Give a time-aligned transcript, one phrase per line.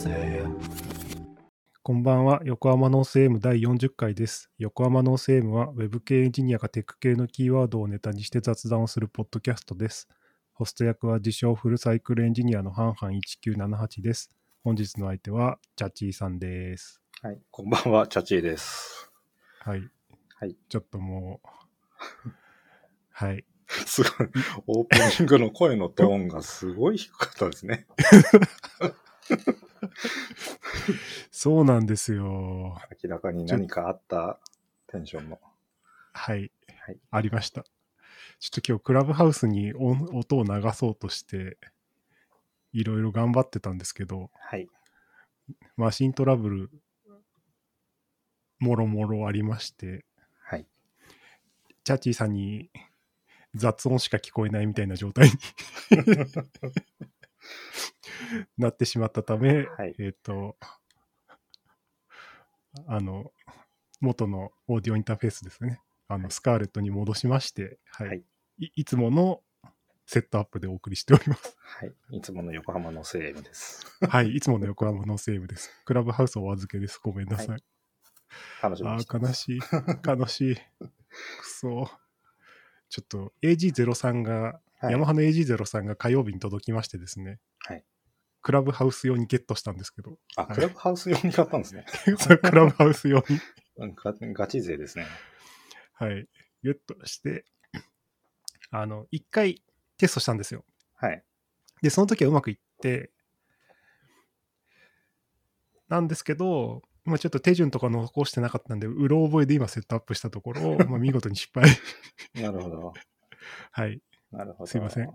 [0.00, 0.46] 性
[1.82, 2.40] こんばんは。
[2.44, 4.50] 横浜ノース AM 第40回です。
[4.56, 10.08] 横浜ノース AM は Web 系エンジニアがテック系のキーワードをネタにして雑談をするポッドキャストです。
[10.54, 14.30] ホスト役は自称 full cycle エンジニアのハンハン1978です。
[14.64, 17.02] 本日の相手はチャチーさんです。
[17.20, 19.12] はい、こんばんは、チャチーです。
[19.58, 19.82] はい。
[20.36, 20.56] はい。
[20.70, 21.48] ちょっともう、
[23.10, 23.44] はい。
[23.84, 24.28] すごい、
[24.66, 27.86] オープニングの声のトーンがすごい低かったですね。
[31.30, 32.78] そうなんですよ。
[33.02, 34.38] 明らかに何かあった
[34.86, 35.40] テンションの。
[36.12, 36.50] はい。
[36.82, 37.64] はいありました。
[38.38, 41.58] ちょっと今日クラブハウスに音音を流そうとして、
[42.72, 44.68] いろいろ頑張ってたんですけど、はい。
[45.76, 46.70] マシントラブル、
[48.58, 50.04] もろもろありまして、
[50.42, 50.66] はい。
[51.84, 52.70] チャッチーさんに
[53.54, 55.32] 雑音しか聞こえないみたいな状態に
[58.58, 60.56] なってしまったため、はいえっ、と、
[62.86, 63.32] あの、
[64.00, 65.80] 元のオーディオインターフェースですね。
[66.08, 68.08] あの、スカーレットに戻しまして、はい。
[68.08, 68.24] はい
[68.60, 69.42] い、いつもの
[70.06, 71.56] セットアップでお送りしております。
[71.60, 72.16] はい。
[72.18, 73.86] いつもの横浜のセームです。
[74.06, 74.34] はい。
[74.34, 75.70] いつもの横浜のセーブです。
[75.84, 77.00] クラブハウスお預けです。
[77.02, 77.48] ごめんなさい。
[77.48, 77.58] は
[78.62, 78.96] 楽しみあ。
[78.96, 79.60] あ、悲しい。
[80.06, 80.56] 悲しい。
[80.56, 80.62] く
[81.44, 81.90] そ。
[82.88, 87.38] ちょっと AG03 が、はいヤマハの AG03 が火曜日に届きましてですね。
[87.58, 87.84] はい
[88.42, 91.84] クラブハウス用にゲットしたんですけど、あ、クラブハウス用に買ったんですね。
[92.18, 93.38] それクラブハウス用に、
[94.32, 95.04] ガチ勢ですね。
[95.92, 96.26] はい、
[96.62, 97.44] ゲットして、
[98.70, 99.62] あの、一回
[99.98, 100.64] テストしたんですよ。
[100.94, 101.22] はい。
[101.82, 103.10] で、その時はうまくいって、
[105.88, 111.68] なんですけど、まあ、ちょっと手順とか残してなかったんで、うろ覚えで今セットアップしたところ、まあ、見事に失敗。
[112.42, 112.94] なるほど。
[113.72, 114.00] はい。
[114.32, 114.66] なるほど。
[114.66, 115.14] すいませんはい。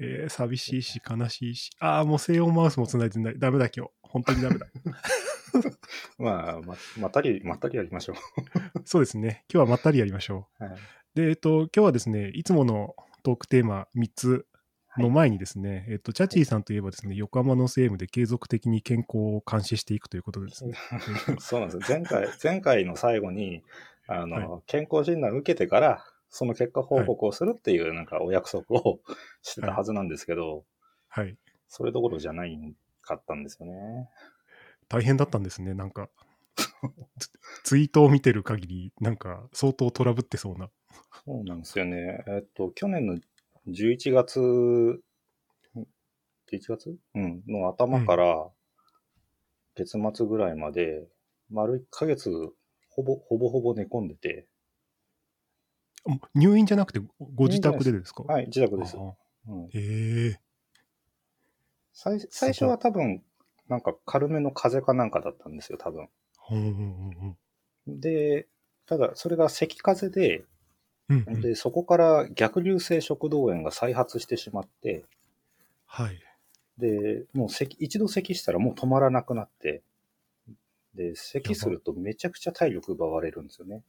[0.00, 1.70] えー寂しいし、悲しいし。
[1.80, 3.38] ああ、もう西洋マウスも繋いでない。
[3.38, 3.92] ダメだ、今日。
[4.02, 4.66] 本当にダメだ。
[6.18, 8.14] まあ、ままったり、まったりやりましょ
[8.84, 9.44] そうですね。
[9.52, 10.64] 今日はまったりやりましょう。
[10.64, 10.72] はい。
[10.74, 10.76] う。
[11.14, 14.46] で、えっと、今日はですね、いつものトークテーマ3つ
[14.96, 20.74] の前にですね、えっと、チャチーさんといえばですね、横浜のセームで継続的に健康を監視していくということでですね。
[21.40, 21.98] そうなんですよ。
[21.98, 23.62] 前回、前回の最後に、
[24.06, 29.00] あの、は健康診断受けてから、その結果報告をするっていう、なんかお約束を
[29.42, 30.64] してたはずなんですけど、
[31.08, 31.36] はい。
[31.68, 34.08] それどころじゃないかったんですよね。
[34.88, 36.08] 大変だったんですね、なんか。
[37.18, 37.30] ツ
[37.64, 40.70] ツイートを見てる限り、なんか相当トラブってそうな。
[41.24, 42.24] そうなんですよね。
[42.26, 43.18] えっと、去年の
[43.66, 45.00] 11月、ん
[46.50, 46.96] 11月？
[47.14, 48.50] うん、の頭から
[49.74, 51.06] 月末ぐらいまで、
[51.50, 52.30] 丸1ヶ月、
[52.88, 54.48] ほぼ、ほぼほぼ寝込んでて、
[56.34, 57.00] 入院じゃなくて、
[57.34, 58.22] ご自宅でですか？
[58.24, 58.96] はい、自宅です。
[58.96, 59.14] あ
[59.48, 60.40] うん、へえ
[61.92, 63.22] 最最初は多分、
[63.68, 66.08] なんか軽めの風邪かなんかだったんですよ、多分。
[66.36, 67.36] ほんほんほんほん
[67.86, 68.46] で、
[68.86, 70.44] ただ、それが咳風邪で、
[71.08, 75.04] うんうんで、そこから逆流性食道炎が再発してしまって、
[75.86, 76.20] はい。
[76.76, 79.82] で、もう咳、一度咳したらもう止まらなくなって、
[80.94, 83.82] で、咳するとめちゃくちゃ体力奪われるんですよね。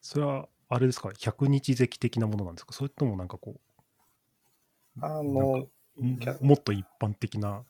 [0.00, 2.72] それは、あれですか、100日咳的なものなんですか？
[2.72, 3.56] それともなんかこ
[5.00, 5.68] あなの、
[6.40, 7.62] もっと一般的な？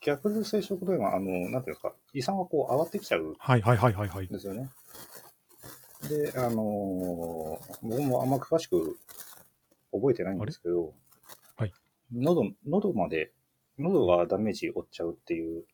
[0.00, 4.28] 逆流性食道炎は、あの、なんていうか、胃酸がこう上がってきちゃうんはいはいはいはいはい。
[4.28, 4.70] ですよね。
[6.08, 8.98] で、あのー僕もあんま詳しく
[9.92, 10.94] 覚えてないんですけど、
[11.56, 11.72] はい
[12.12, 13.32] 喉、喉まで、
[13.78, 15.64] 喉がダメージ負っちゃうっていう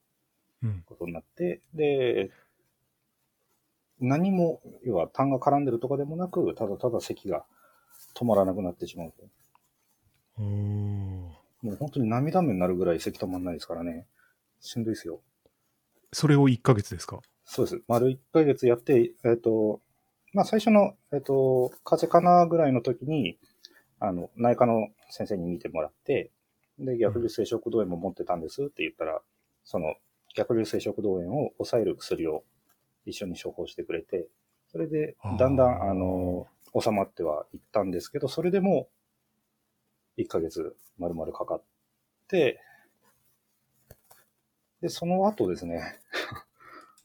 [0.62, 0.84] うん。
[0.86, 2.30] ことになって、で、
[4.00, 7.44] 何も、要は痰が絡んでるとかでもなく、ただただ咳が
[8.14, 9.24] 止まらなくなってしまうと。
[10.38, 14.06] おーもう本当に涙目になるぐらい咳止まんないですからね。
[14.60, 15.20] しんどいですよ。
[16.12, 17.20] それを1ヶ月ですか？
[17.44, 17.82] そうです。
[17.88, 19.80] 丸1ヶ月やって、えっ、と、
[20.32, 23.38] まあ最初の、えっ、と、風邪かなぐらいの時に、
[23.98, 26.30] あの、内科の先生に見てもらって、
[26.78, 29.22] で、逆流性食道炎も持ってたんですって言ったら、
[29.64, 29.94] その、
[30.34, 32.44] 逆流性食道炎を抑える薬を
[33.06, 34.28] 一緒に処方してくれて、
[34.68, 36.46] それでだんだん、あの、
[36.78, 38.88] 収まってはいったんですけど、それでも、
[40.18, 41.62] 1ヶ月丸々かかっ
[42.28, 42.60] て、
[44.80, 45.82] で、その後ですね、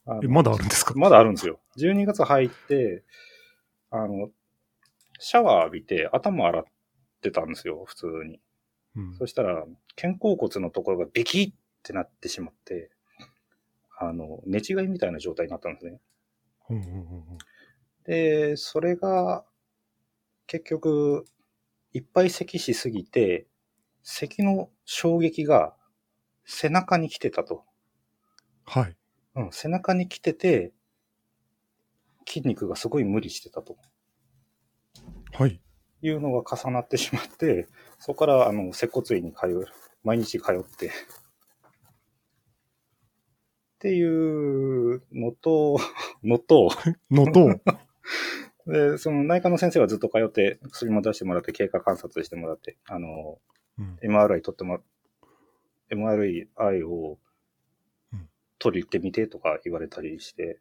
[0.27, 0.93] まだあるんですか？
[0.95, 1.59] まだあるんですよ。
[1.77, 3.03] 12月入って、
[3.91, 4.31] あの、
[5.19, 6.65] シャワー浴びて頭洗っ
[7.21, 8.41] てたんですよ、普通に。
[8.95, 9.65] うんそしたら、
[9.95, 12.91] 肩甲骨のところがビキッってなってしまって、
[14.01, 15.99] あの、寝違いみたいな状態になったんですね。
[18.05, 19.45] で、それが、
[20.47, 21.25] 結局、
[21.93, 23.47] いっぱい咳しすぎて、
[24.03, 25.75] 咳の衝撃が
[26.45, 27.63] 背中に来てたと。
[28.65, 28.97] はい。
[29.35, 30.73] うん、背中に来てて、
[32.27, 33.77] 筋肉がすごい無理してたと
[35.33, 35.61] はい。
[36.01, 37.67] いうのが重なってしまって、
[37.99, 39.65] そこから、あの、接骨院に通う、
[40.03, 40.91] 毎日通って、
[43.81, 45.79] っていうのと、
[46.23, 46.69] のと、
[47.09, 47.59] のと、
[48.67, 53.39] で、その内科の先生はずっと通って、薬も出してもらって、経過観察してもらって、あの、
[53.79, 53.97] うん。
[54.03, 54.81] MRI 取ってもら、
[55.89, 57.17] MRI を
[58.13, 58.29] うん。
[58.59, 60.59] 取りってみてとか言われたりして、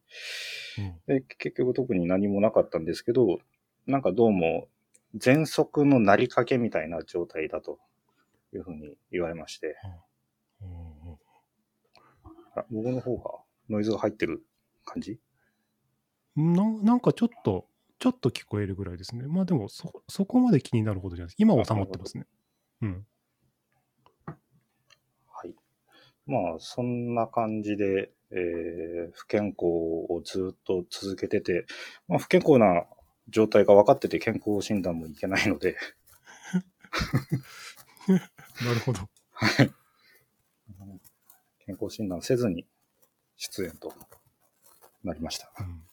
[0.79, 1.19] うん。
[1.19, 3.39] で、結局特に何もなかったんですけど、
[3.87, 4.71] なんかどうも、
[5.19, 7.81] 喘息のなりかけみたいな状態だと
[8.55, 10.10] いうふうに言われまして、うん
[12.61, 13.31] あ僕の方が
[13.69, 14.45] ノイズが入ってる
[14.85, 15.19] 感じ？
[16.37, 17.67] ななんかちょっと、
[17.99, 19.27] ちょっと聞こえるぐらいですね。
[19.27, 21.37] まあでもそ、そこまで気になるほどじゃないです。
[21.39, 22.27] 今は収まってますね。
[22.83, 23.07] うん。
[24.27, 25.55] はい。
[26.27, 31.67] まあ、そんな感じで、えー不健康をずっと続けてて、
[32.07, 32.85] まあ、不健康な
[33.29, 35.77] 状態が分かってて健康診断もいけないので、
[38.61, 39.09] なるほど。
[39.33, 39.71] はい。
[41.71, 42.67] 健康診断せずに
[43.37, 43.93] 出演と
[45.05, 45.53] なりました。
[45.61, 45.85] うん。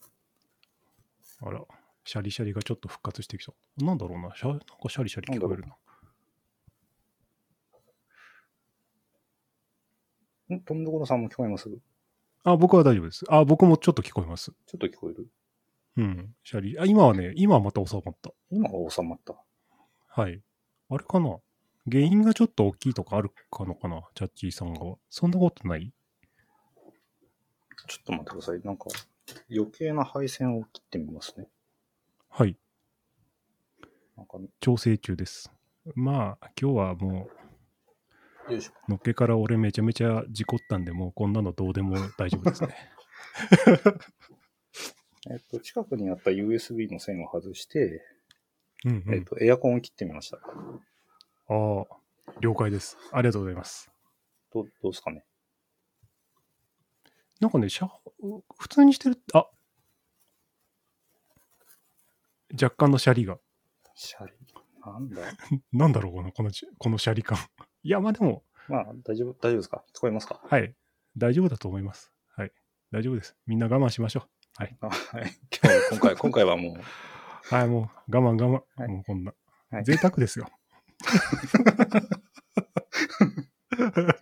[1.47, 1.62] あら、
[2.03, 3.53] シャリシャリがちょっと復活してきた。
[3.77, 4.33] なんだろうな。
[4.35, 5.65] シャなんかシャリシャリ聞こえる
[10.50, 10.56] な。
[10.56, 10.83] んとん？
[10.83, 11.69] どころさんも聞こえます？
[11.69, 11.77] ちょ
[12.44, 13.24] あ、僕は大丈夫です。
[13.29, 14.50] あ、僕もちょっと聞こえます。
[14.50, 15.27] っと聞こえる？
[15.97, 16.35] うん。
[16.44, 16.79] シャリ。
[16.79, 18.31] あ、今はね、今はまた収まった。
[18.50, 19.35] 今は収まった。
[20.07, 20.41] はい。
[20.89, 21.38] あれかな？
[21.89, 24.01] 原因がちょっと大きいとかあるかのかな？
[24.13, 24.80] チャッチーさんが。
[25.10, 25.94] そんなことない？
[27.88, 28.62] ちょっと待ってください。
[28.63, 28.86] なんか
[29.50, 31.48] 余計な配線を切ってみますね。
[32.30, 32.57] はい。
[34.18, 35.51] なんか、調整中です。
[35.95, 37.30] まあ、今日はも
[38.50, 38.72] よいしょ。
[38.88, 42.75] う、のっけから俺めちゃめちゃ事故ったんで、もうこんなのどうでも大丈夫ですね。
[45.30, 48.04] えっと、近くにあった USB の線を外して、
[48.86, 49.13] うん、うん。
[49.13, 50.39] えっと、エアコンを切ってみました。
[51.50, 51.54] あ
[51.90, 52.98] あ、了解です。
[53.12, 53.90] ありがとうございます。
[54.54, 55.24] どうどうですかね？
[57.40, 57.90] なんかね、シャ
[58.60, 59.48] 普通にしてる、あ
[62.54, 63.38] 若干のシャリが。
[63.96, 64.32] シャリ？
[64.86, 65.22] なんだ？
[65.74, 67.38] なんだろうな、このしこのシャリ感。
[67.84, 69.84] いや、まあでも、まあ、大丈夫、大丈夫ですか？
[69.94, 70.42] 聞こえますか？
[70.44, 70.76] はい。
[71.16, 72.12] 大丈夫だと思います。
[72.36, 72.52] はい。
[72.92, 73.36] 大丈夫です。
[73.46, 74.28] みんな我慢しましょ
[74.58, 74.78] あはい。
[74.82, 76.82] 今日今回、今回はもう、う。
[77.54, 78.82] はい、もう我慢我慢。
[78.82, 79.34] はいもうこんな。
[79.70, 80.50] はい贅沢ですよ。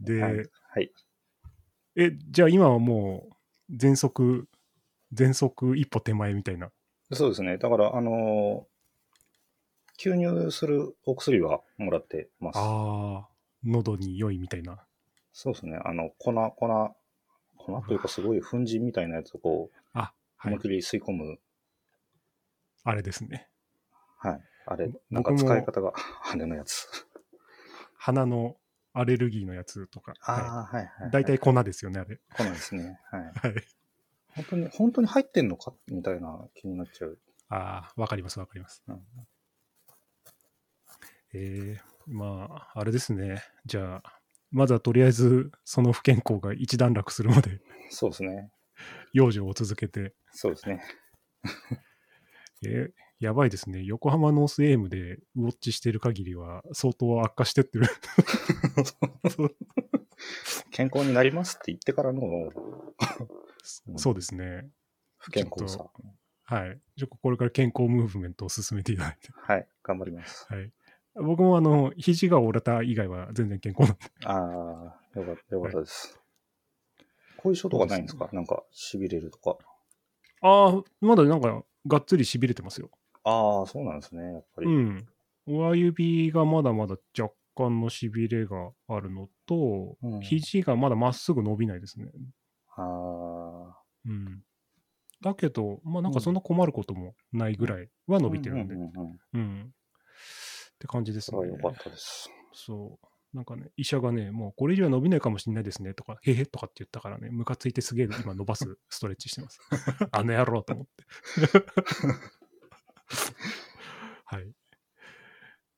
[0.00, 0.36] で、はい。
[0.70, 0.92] はい。
[1.96, 3.28] え、じゃあ今はも
[3.70, 4.48] う、全速、
[5.12, 6.70] 全速一歩手前みたいな？
[7.12, 7.58] そうですね。
[7.58, 8.72] だから、あのー
[9.98, 12.56] 吸入するお薬はもらってます。
[12.58, 13.30] ああ、
[13.62, 14.84] 喉に良いみたいな？
[15.32, 15.78] そうですね。
[15.84, 16.96] あの、粉、粉、
[17.56, 20.62] 粉というかすごい粉塵みたいなやつをこう、あ、はい思いっ。
[20.62, 21.38] きり吸い込む。
[22.82, 23.48] あれですね。
[24.22, 24.40] はい。
[24.66, 25.92] あれぼ、なんか使い方が、
[26.32, 26.86] あれのやつ。
[27.96, 28.56] 鼻の
[28.92, 30.14] アレルギーのやつとか。
[30.20, 31.08] はああ、はい、はい。
[31.08, 31.10] い。
[31.10, 32.20] 大体粉ですよね、あれ。
[32.36, 33.00] 粉ですね。
[33.10, 33.22] はい。
[33.34, 33.64] はい。
[34.28, 37.18] 本当に、本当に入ってんのかみたいな気になっちゃう。
[37.48, 38.82] ああ、わかります、わかります。
[38.86, 39.06] うん
[41.34, 43.42] えー、まあ、あれですね。
[43.64, 48.52] じゃあ、まずはとりあえず、その不健康が一段落するまで、そうですね。
[49.14, 50.82] 養生を続けて、そうですね。
[52.64, 53.84] えーやばいですね。
[53.84, 57.86] 横浜 North AM でウォッチしてる限りは、相当悪化してってる。
[60.72, 62.22] 健康になりますって言ってからの
[63.86, 64.68] うん そうですね。
[65.18, 65.86] 不健康さ。
[66.44, 66.80] はい。
[66.98, 69.28] ちょこれから健康ムーブメントを進めていただいて。
[69.32, 69.68] はい。
[69.84, 70.46] 頑張ります。
[70.52, 70.72] はい。
[71.14, 74.04] 僕もあの、肘が折れた以外は全然健康なんで。
[74.24, 76.18] ああ、よかった、よかったです。
[77.36, 78.28] 後遺症とかないんですか？
[78.32, 79.58] なんか、痺れるとか。
[80.40, 82.90] ああ、まだなんか、がっつり痺れてますよ。
[83.24, 84.22] ああ、そうなんですね。
[84.32, 84.68] やっぱり。
[84.68, 85.06] うん。
[85.46, 92.10] 親指がまだまだ若干の痺れがあるのと、うん肘がまだまっすぐ伸びないですね。
[92.76, 93.76] あ
[94.06, 94.42] うん。
[95.20, 98.20] だけど、まあなんかそんな困ることもないぐらいはあ。
[98.20, 98.74] 伸びてるんで。
[98.74, 99.62] うんうんうんうんうん。
[99.62, 99.68] っ
[100.78, 102.30] て感じですねよかったです。
[102.52, 103.06] そう。
[103.36, 109.58] なんかね、医者がね、もうこれ以上は伸びないかもしれないですねとか、へへとかって言ったからね、ムカついてすげえ今伸ばすストレッチしてます。
[110.12, 111.04] あの野郎と思って。
[114.32, 114.50] はい。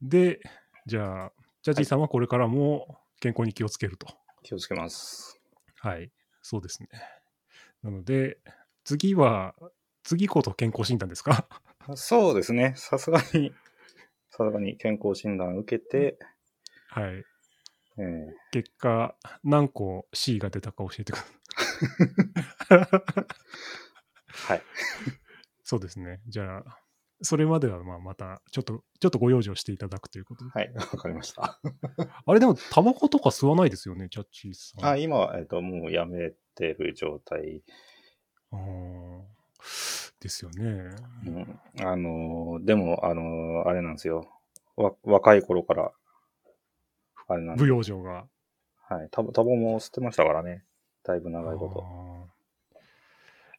[0.01, 0.39] で、
[0.87, 1.33] じゃあ、
[1.63, 4.07] ジャッジーさんはこれからも健康に気をつけると。
[4.45, 5.41] 気をつけます。
[5.81, 6.13] はい。
[6.41, 6.89] そうですね。
[7.83, 8.39] なので、
[8.85, 9.57] 次は、
[10.05, 11.49] 次こそ健康診断ですか？
[11.97, 12.75] そうですね。
[12.77, 13.53] さすがに、
[14.31, 16.17] さすがに健康診断受けて、
[16.91, 17.25] はい。
[17.99, 21.33] えー結果、何個 C が出たか教えてくださ
[22.77, 22.79] い。
[24.47, 24.63] はい。
[25.65, 26.21] そうですね。
[26.29, 26.84] じゃあ、
[27.25, 30.51] それまではまあまた、ちょっと、ちょっとご養生していただくということで。
[30.51, 31.59] はい、わかりました。
[32.27, 34.91] あれでも、タバコとか吸わないですよね、ジャッジーさん。
[34.91, 37.63] あ今は、えっ、と、もうやめてる状態。
[38.53, 39.23] あー
[40.21, 40.91] ですよね。
[41.27, 44.31] うん、あのーでも、あのーあれなんですよ。
[44.77, 45.93] わ若い頃から、
[47.29, 48.27] あれなんで不養生が。
[48.83, 49.09] はい。
[49.11, 50.65] タバタバコも吸ってましたからね。
[51.03, 52.31] だいぶ長いこあ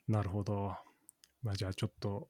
[0.10, 0.76] ーなるほど。
[1.42, 2.28] まあ、じゃあちょっと、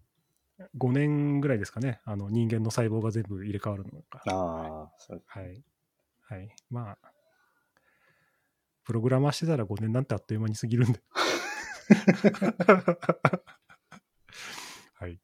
[0.77, 1.99] 5年ぐらいですかね。
[2.05, 4.19] あの人間の細胞が全部入れ替わるのが。
[4.19, 4.31] と。
[4.31, 5.63] ああ、そうはい。
[6.21, 6.55] はい。
[6.69, 6.97] まあ、
[8.83, 10.99] プログラマーしてたら5年なんてあっという間に過ぎるんで。
[14.93, 15.19] はい。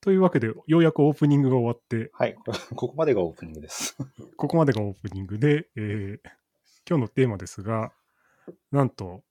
[0.00, 2.34] というわけで、ようやくオープニングが終わって、はい。
[2.74, 3.96] ここまでがオープニングです。
[4.36, 6.30] ここまでがオープニングで、えー
[6.88, 7.92] 今日のテーマですが、
[8.70, 9.24] なんと、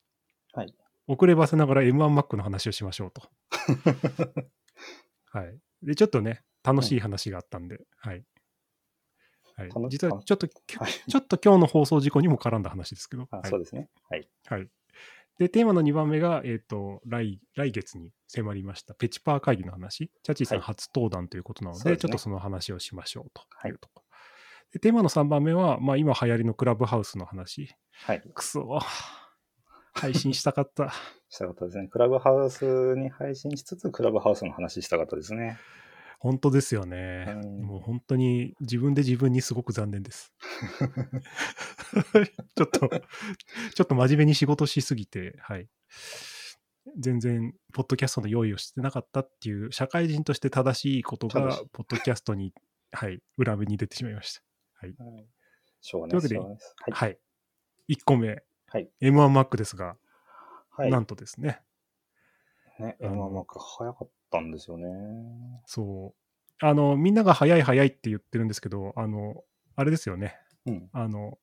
[0.51, 0.75] はい
[1.07, 3.21] 遅ればせながら M1Mac の話をしましょうと。
[5.35, 5.57] はい。
[5.83, 8.23] で、ちょっとね、楽しい話があったんで、はい。
[9.57, 13.89] はい楽、実はちょっと、ちょっと今日の放送事故にも絡んだ話ですけど、あはいそうですね。
[14.09, 14.27] はい。
[14.47, 14.67] はい。
[15.37, 20.09] で、テーマの2番目が、えっ、と来、来月に迫りました、ペチパー会議の話。
[20.23, 24.05] チャッチーさんはい初登壇ということなので、そうですねちょっとその話をしましょうとはいいうところ。
[24.71, 27.75] でテーマの3番目は、まあ、今流行りのクラブハウスの話。
[27.91, 28.21] はい。
[28.33, 28.79] くそ
[29.95, 30.93] 配信したかった。
[31.29, 31.87] したかったですね。
[31.87, 35.57] クラブハウスに配信しつつ、クラブハウスの話したかったですね。
[36.19, 37.39] 本当ですよね。
[37.43, 40.33] うんもう本当に自分で自分にすごく残念です。
[42.55, 45.67] ちょっと、ちょっと真面目に仕事しすぎて、はい。
[46.97, 52.53] 全然、ポッドキャストの用意をしてなかったっていう、社会人として正しいことがポッドキャストに、
[52.91, 54.41] はい、裏目に出てしまいました。
[54.73, 54.95] はい
[55.85, 56.29] しょうがないです。
[56.29, 56.75] というしょうがないです。
[56.79, 56.93] はい。
[56.93, 57.19] はい。
[57.89, 58.43] 1個目、
[58.75, 58.89] はい。
[59.01, 59.95] M1Mac ですが、
[60.75, 60.91] はい。
[60.91, 61.61] なんとですね、
[62.77, 64.85] ね、あの M1 マック早かったんですよね。
[65.65, 66.13] そ
[66.61, 69.45] う、あの、みんなが早い早いって言ってるんですけど、あの、
[69.77, 70.89] あれですよね、うん。
[70.91, 71.39] あの、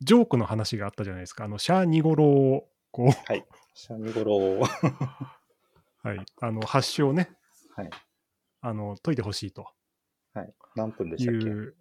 [0.00, 1.44] ジョークの話があったじゃないですか。
[1.44, 3.44] あの、シャーニゴロを、こう、はい。
[3.74, 4.60] シャミゴロを、
[6.02, 7.30] はい、あの、発祥をね、
[7.76, 7.90] はい。
[8.62, 9.66] あの、解いてほしいと
[10.32, 10.54] はい。
[10.76, 11.50] 何分でいしたっけ？
[11.50, 11.76] う、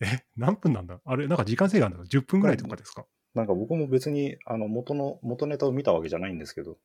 [0.00, 1.00] え、何分なんだ？
[1.04, 3.04] あれ、なんか時間制限あるんだ ?10 分ぐらいとかですか、
[3.34, 6.78] なんか僕も別に、あの、元の、元ネタを見たわけじゃないんですけど。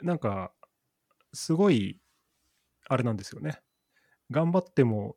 [0.00, 0.52] うん、なんか、
[1.32, 2.00] すごい、
[2.88, 3.60] あれなんですよね。
[4.30, 5.16] 頑張っても、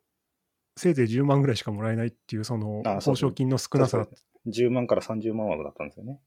[0.76, 4.06] せいぜい10万ぐらいしかもらえないっていう、その、報奨金の少なさ、
[4.46, 6.20] 10万から30万枠だったんですよね。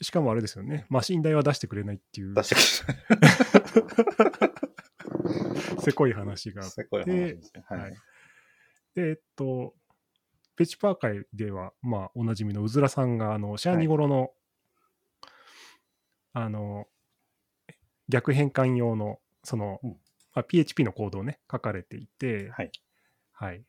[0.00, 2.84] しかもあれですよね、マシン代は出してくれないっていう出、してく せ
[5.74, 5.82] こい。
[5.82, 7.64] せこい話ですね。
[7.66, 7.94] ははいい。
[8.94, 9.74] で、えっと、
[10.58, 14.32] ペチパー会では、まあ、おなじみのうずらさんが、あの、シャーニゴロの、
[16.32, 16.88] あの、
[18.08, 19.90] 逆変換用の、その、うん
[20.34, 22.72] まあ、PHP のコードをね、書かれていて、はい。
[23.32, 23.62] はい。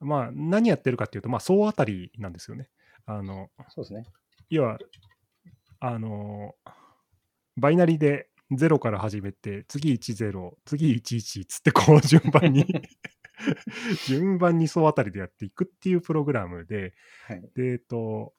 [0.00, 2.70] まあ、何やってるかっていうと、まあ、総当たりなんですよね。
[3.04, 4.06] あの、そうですね。
[4.48, 4.78] 要は、
[5.80, 6.54] あの、
[7.58, 12.64] バイナリで0から始めて、次10、次11つって、こう順番に、
[14.06, 16.94] 順番に総当たりでやっていくっていうプログラムで、
[17.26, 17.50] はい。
[17.54, 18.34] で、えっと、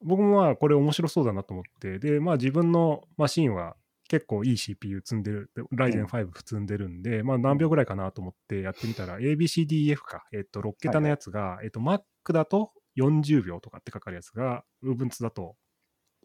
[0.00, 3.76] 僕もまあこれ面白そうだなと思って、で、まあ自分のマシンは
[4.08, 15.56] 結構いい CPU 積んでる、で Ryzen 5積んでるんで、まあ何秒ぐらいかなと思ってやってみたら、ABCDEF か、えっと、6桁のやつが、えっと、Mac だと40秒とかってかかるやつが、Ubuntu だと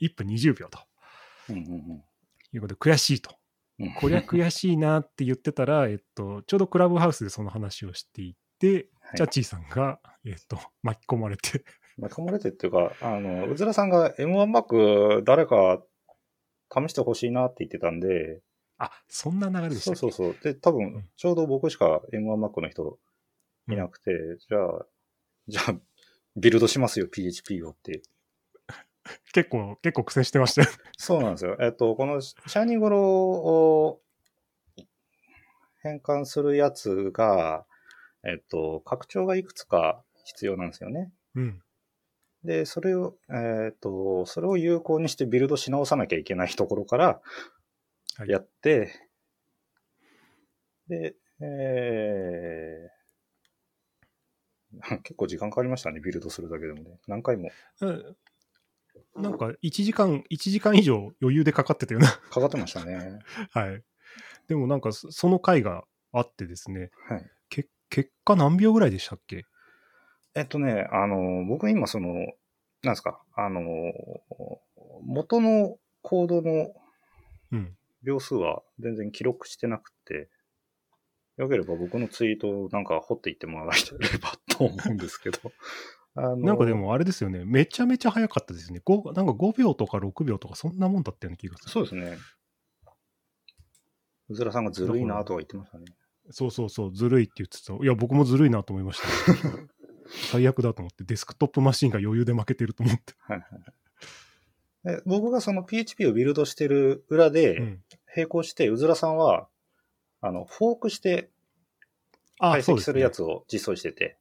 [0.02, 0.80] 1分20秒と
[1.50, 2.04] うんうん。
[2.54, 3.36] いうことで、悔しいと。
[3.80, 3.94] うん。
[3.94, 11.64] こりゃ悔しいなって言ってたら、えっと、ちょうどクラブハウスでその話をしていて、はいチャッチーさんが、えっと、巻き込まれて、
[11.98, 15.82] 巻き込まれてっていうか、あの、うずらさんが M1 マック誰か
[16.70, 18.42] 試してほしいなって言ってたんで、
[18.78, 20.44] あ、そんな流れでしたそうそうそう。
[20.44, 23.00] で、多うん分、ちょうど僕しか M1 マックの人
[23.70, 24.12] いなくて、
[24.48, 24.86] じゃあ、
[25.48, 25.76] じゃあ、
[26.36, 28.02] ビルドしますよ、PHP をって。
[29.34, 30.68] 結構、結構苦戦してましたよ。
[30.98, 31.58] そうなんですよ。
[31.60, 34.02] えっと、このシャーニゴロを
[35.82, 37.66] 変換するやつが、
[38.24, 41.12] えっと、拡張がいくつか必要なんですよね。
[41.36, 41.64] うん。
[42.44, 47.22] で、それを、えっと、それを有効にしてビルドし直さなきゃいけないところから
[48.18, 48.92] はいやって、
[50.88, 57.00] で、えー、 結構時間かかりましたね、ビルドするだけでもね。
[57.08, 58.18] 何回もうん
[59.18, 62.10] なんか、1時間、1時間以上余裕でかかってたような。
[62.30, 63.20] かかってましたね。
[63.52, 63.84] はい。
[64.48, 65.84] でもなんかそその回が
[66.14, 67.30] あってですね、はい。
[67.50, 69.46] け結果何秒ぐらいでしたっけ？
[70.36, 72.14] えっとね、あの、僕今その、
[72.84, 73.62] なんですか、あの、
[75.04, 76.74] 元のコードの
[77.52, 77.78] うん。
[78.04, 80.30] 秒数は全然記録してなくて、
[81.38, 85.40] よければ僕のツイートをなんか掘っていってもらえればと思うんですけど。
[86.18, 88.82] あのなんかで、もあれですよね、めちゃめちゃ早かったですね。
[88.86, 91.72] 5なんか5秒とか6秒とかそんなもんだったような気がする。
[91.72, 92.18] そうですね。
[94.30, 95.86] うずらさんがずるいなとは言ってましたね。
[96.32, 97.74] そうそうそう、ずるいって言ってた。
[97.74, 99.08] いや、僕もずるいなと思いました、
[100.32, 103.14] 最悪だと思って、デスクトップマシンが余裕で負けてると思って。
[103.20, 103.64] はいはいはい
[104.84, 107.84] で僕がその PHP をビルドしてる裏で、うん、
[108.16, 109.50] 並行して、うずらさんは、
[110.22, 111.30] あの、フォークして
[112.40, 113.18] あ解析するやつ。
[113.18, 114.18] つを実装してて、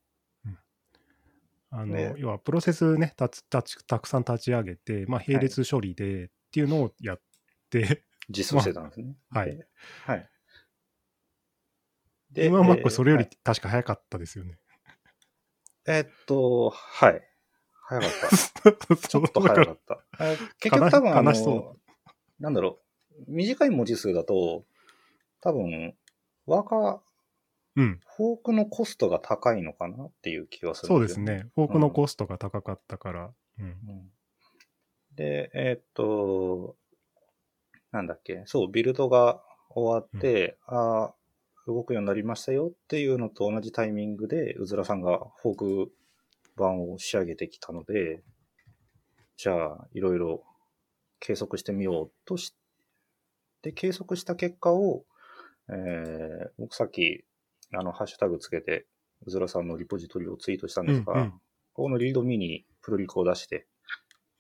[1.77, 7.21] あの、ね要はプロセスねたつたちたくさん立ち上げて、まあ、並列処理でっていうのをやっ
[7.69, 9.15] て、実装してたんですね。
[9.29, 9.67] はいで。
[10.05, 10.31] はい。
[12.35, 14.59] 今マックそれよりはい確か早かったですよね。
[15.87, 17.23] えーっと、はい。
[17.83, 18.11] 早かっ
[18.89, 18.97] た。
[19.09, 20.05] ちょっと早かった。
[20.21, 21.77] え結局多分あの、
[22.41, 22.81] なんだろ
[23.13, 24.65] う、短い文字数だと、
[25.41, 25.95] 多分、
[26.47, 27.01] ワーカー、
[27.77, 31.49] うん、フォークのコストが高いのかなっていう気がするそうですね。
[31.55, 33.31] フォークのコストが高かったから。
[33.59, 33.65] うん。
[33.67, 34.11] うん。
[35.15, 36.77] で、えーっと、
[37.93, 41.15] なんだっけ、そう、ビルドが終わって、ああ、
[41.67, 45.57] 動くようになりましたよっていうのと同じタイミングで、うずらさんがフォー
[45.87, 45.93] ク
[46.57, 48.23] 版を仕上げてきたので、
[49.37, 50.45] じゃあ、いろいろ
[51.21, 52.55] 計測してみようとし
[53.61, 55.05] て、計測した結果を、
[55.69, 57.26] えー僕さっき、
[57.73, 58.87] あの、ハッシュタグつけて、
[59.27, 61.41] うずらさんのリポジトリをツイートしたんですが、うんうん
[61.77, 63.67] ここのリードミにプルリクを出して、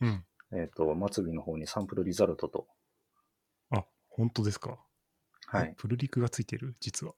[0.00, 0.24] うん。
[0.54, 2.66] えっ、と、末尾の方にサンプルリザルトと、
[3.68, 4.78] あ、本当ですか？
[5.48, 5.74] はい。
[5.76, 6.76] プルリクがついてる？
[6.80, 7.12] 実は。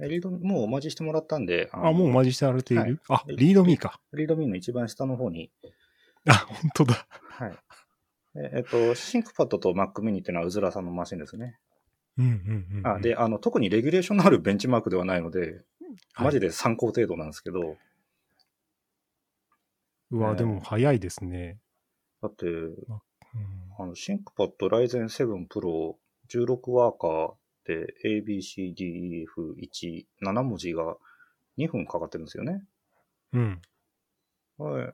[0.00, 4.00] え README もお待ちしてもらったんで、あ、のもうマージしてられている、はいあ、 README か。
[4.12, 5.50] README の一番下の方に、
[6.28, 7.08] あ、本当だ。
[7.30, 7.58] はい。
[8.36, 11.58] ええっ、と、 ThinkPad と Mac mini っていうのはうずらさんのマシンですね。
[12.18, 12.86] うんうんうん、うん。
[12.86, 15.64] あで、あの、特にレギュレーションのあるベンチマークではないので、はい
[16.16, 17.76] マジで参考程度なんですけど、
[20.10, 21.58] うわ、ねでも早いですね。
[22.22, 22.76] だって、うん、
[23.78, 25.96] あの、 ThinkPad Ryzen 7 Pro
[26.28, 27.32] 16ワーカー
[27.66, 30.96] で ABCDEF1、7文字が
[31.58, 32.64] 2分かかってるんですよね。
[33.32, 33.62] うん。
[34.58, 34.92] は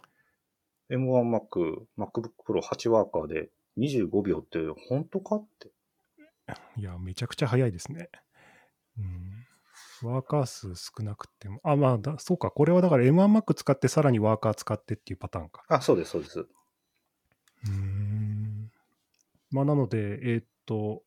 [0.90, 0.94] い。
[0.94, 5.70] M1Mac、MacBook Pro 8ワーカーで25秒って本当かって。
[6.76, 8.08] いや、めちゃくちゃ早いですね。
[8.98, 9.46] うん。
[10.02, 11.60] ワーカー数少なくても。
[11.64, 12.50] あ、まあだ、そうか。
[12.50, 15.64] これはだから M1Mac 使ってさらにワーカー使ってっていうパターンか。
[15.68, 16.40] あ、そうです、そうです。
[16.40, 18.70] うーん。
[19.50, 21.02] まあ、なので、えーっと、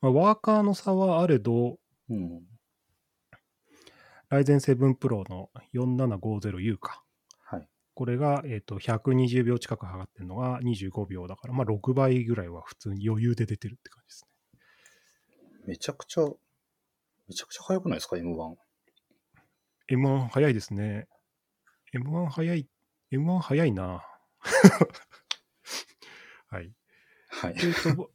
[0.00, 2.42] まあ、ワーカーの差はあれど、うん。
[4.30, 7.04] Ryzen 7 Pro の 4750U か。
[7.44, 7.68] はい。
[7.94, 14.35] これが、えーっと120秒近く測ってるのが25秒だから、まあ、6倍ぐらいは普通に余裕で出てるって感じですね。
[15.66, 16.24] めちゃくちゃ、
[17.28, 18.56] めちゃくちゃ早くないですか、M1。
[19.90, 21.08] M1 早いですね。
[21.94, 22.68] M1 早い、
[23.12, 24.04] M1 早いな。
[26.48, 26.72] はい。
[27.28, 27.54] はい。
[27.56, 28.10] えーとぼ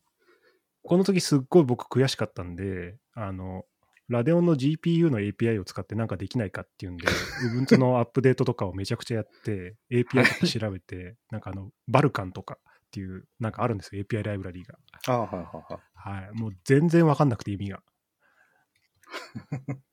[0.83, 3.65] この時すっごい僕悔しかったんで、あの、
[4.07, 7.05] ラデオンの GPU の API を使ってなんかできないかっていうんで、
[7.53, 12.57] Ubuntu のアップデートとかをめちゃくちゃやって、API とか調べて、なんかあの、バルカンとか
[12.91, 14.77] っていう、なんかあるんですよ、API ライブラリーが。
[15.07, 15.79] あはいはいは
[16.13, 16.21] い。
[16.21, 16.31] はい。
[16.37, 17.81] もう全然わかんなくて意味が。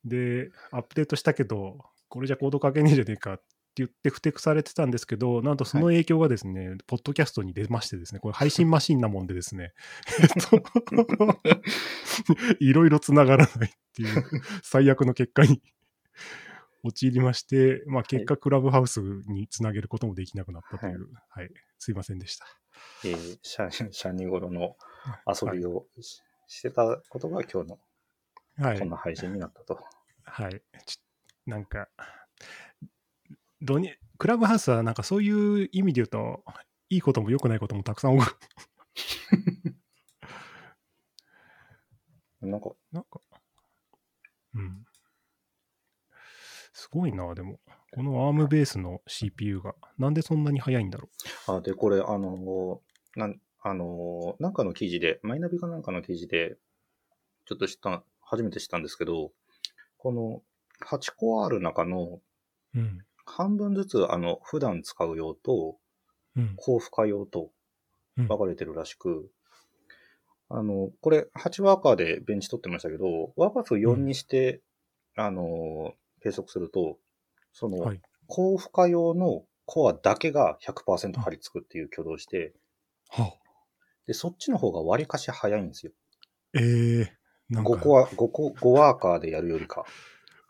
[0.04, 3.44] で、アップデートしたけど、これじゃコード書けねえじゃねえかって
[3.76, 9.72] 言ってふてくされてたんですけど、なんとその影響がですね、ポッドキャストに出ましてですね、これ配信マシンなもんでですね、
[10.20, 10.61] えっと、
[12.58, 14.24] いろいろつながらないっていう
[14.62, 15.62] 最悪の結果に
[16.84, 22.46] 陥りまして、まあ結果クラブハウスにつなげることもできなくなったという、はい、すいませんでした。
[23.04, 24.76] えー、シャシャニゴロの
[25.26, 27.78] 遊びをし,、してたことが今日の
[28.58, 28.90] はいこん。
[28.90, 29.78] な配信になったと。
[30.24, 30.60] はい。
[30.84, 31.00] ち
[31.46, 31.88] なんか、
[33.62, 36.44] どに、クラブハウスはなんかそういう意味で言うと、
[36.90, 38.18] いいことも良くないこともたくさん。
[42.40, 43.20] なんか、なんか、
[44.54, 44.84] うん。
[46.90, 47.61] すごいな、でも。
[47.92, 51.09] この ARM ベースの CPU が、なんでそんなに速いんだろ
[51.46, 56.57] あ、で、これ、あのー、なん、あのー、なんかの記事で、マイナビかなんかの記事で、
[57.46, 59.33] ちょっと知った、初めて知ったんですけど、
[59.96, 60.42] この
[60.87, 62.20] 8個ある中の
[62.74, 62.79] う。
[62.79, 62.98] うん。
[63.24, 65.77] 半分ずつ、あの、普段使う用と、
[66.37, 66.55] うん。
[66.57, 67.51] 高負荷用と
[68.16, 69.31] うん分かれてるらしく、
[70.51, 74.61] あの、これ、8ワーカーでベンチ取ってましたけど、ワーカー数4にして、
[75.14, 76.98] あの、計測すると、
[77.52, 78.00] その、はい。
[78.26, 82.54] 高負荷用のコアだけが100%張り付くっていう挙動をして、
[83.11, 83.33] はあ、
[84.07, 85.92] で、そっちの方が割かし早いんですよ。
[86.54, 87.18] ええ
[87.50, 89.85] なんか5個は、5個、5ワーカーでやるよりか。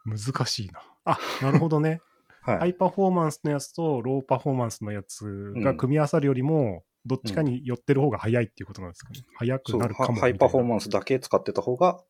[0.04, 0.81] 難しいな。
[1.04, 2.00] あ、なるほどね。
[2.42, 2.59] はい。
[2.59, 9.20] ハイパフォーマンスのやつとローパフォーマンスのやつが組み合わさるよりも、どっちかに寄ってる方が早いっていうことなんですかね。
[9.37, 12.02] 早くそうなるかもハハイパフォーンマンスだけ使ってた方が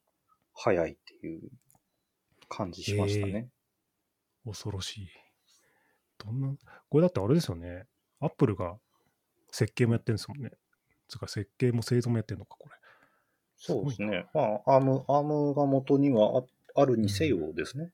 [0.55, 1.51] 早いっていう
[2.49, 3.51] 感じしましたね。
[4.45, 4.49] ス。
[4.49, 5.09] 恐ろしい。
[6.19, 6.57] どんな、
[6.89, 7.87] これだってあれですよね。
[8.21, 8.79] Apple が
[9.51, 10.51] 設計もやってるんですもんね。
[11.09, 12.75] つうか設計も製造もやってるのか、これ。
[13.57, 14.27] そうですね。
[14.35, 16.43] まあ、アーム、アームが元には
[16.75, 17.93] ああるにせよですね。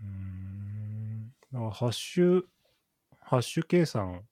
[0.00, 1.34] うーん。
[1.52, 2.42] だからハッシュ、
[3.20, 4.26] ハッシュ計算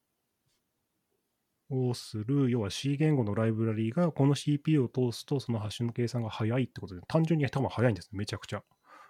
[1.71, 8.63] をする、要は C 言語のライブラリーがこの CPU を通すと、そのハッシュの計算が早いってことで、単純に多分早いんですね、めちゃくちゃ。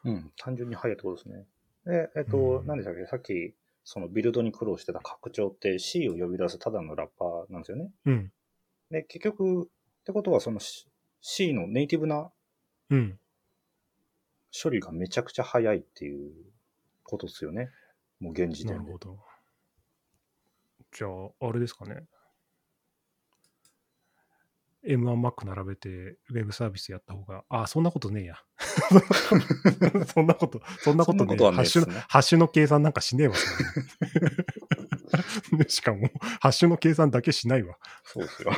[0.04, 0.32] うん。
[0.36, 1.46] 単純に早いってことですね。
[1.84, 3.06] で、えっと、うん何でしたっけ？
[3.06, 7.90] さっき、そのビルドに苦労してた拡張って C を呼び出すただのラッパーなんですよね。
[8.06, 8.32] うん。
[8.90, 9.66] で、結局、っ
[10.04, 10.88] てことはその C-
[11.20, 12.30] C のネイティブな
[12.90, 13.18] うん。
[14.62, 16.32] 処理がめちゃくちゃ早いっていう
[17.02, 17.70] ことですよね。
[18.20, 18.98] もう現時点でなるほ。
[18.98, 19.18] ど。
[20.92, 22.04] じゃあ、あれですかね。
[24.86, 28.36] M1Mac 並べて、ウェブサービスやった方が、あ、そんなことねえや。
[30.14, 33.34] そんなこと、そんなことねえハッシュの、ハッシュの計算なんかしねえわ、
[35.68, 36.10] しかも、
[36.40, 37.76] ハッシュの計算だけしないわ。
[38.04, 38.52] そうですよ。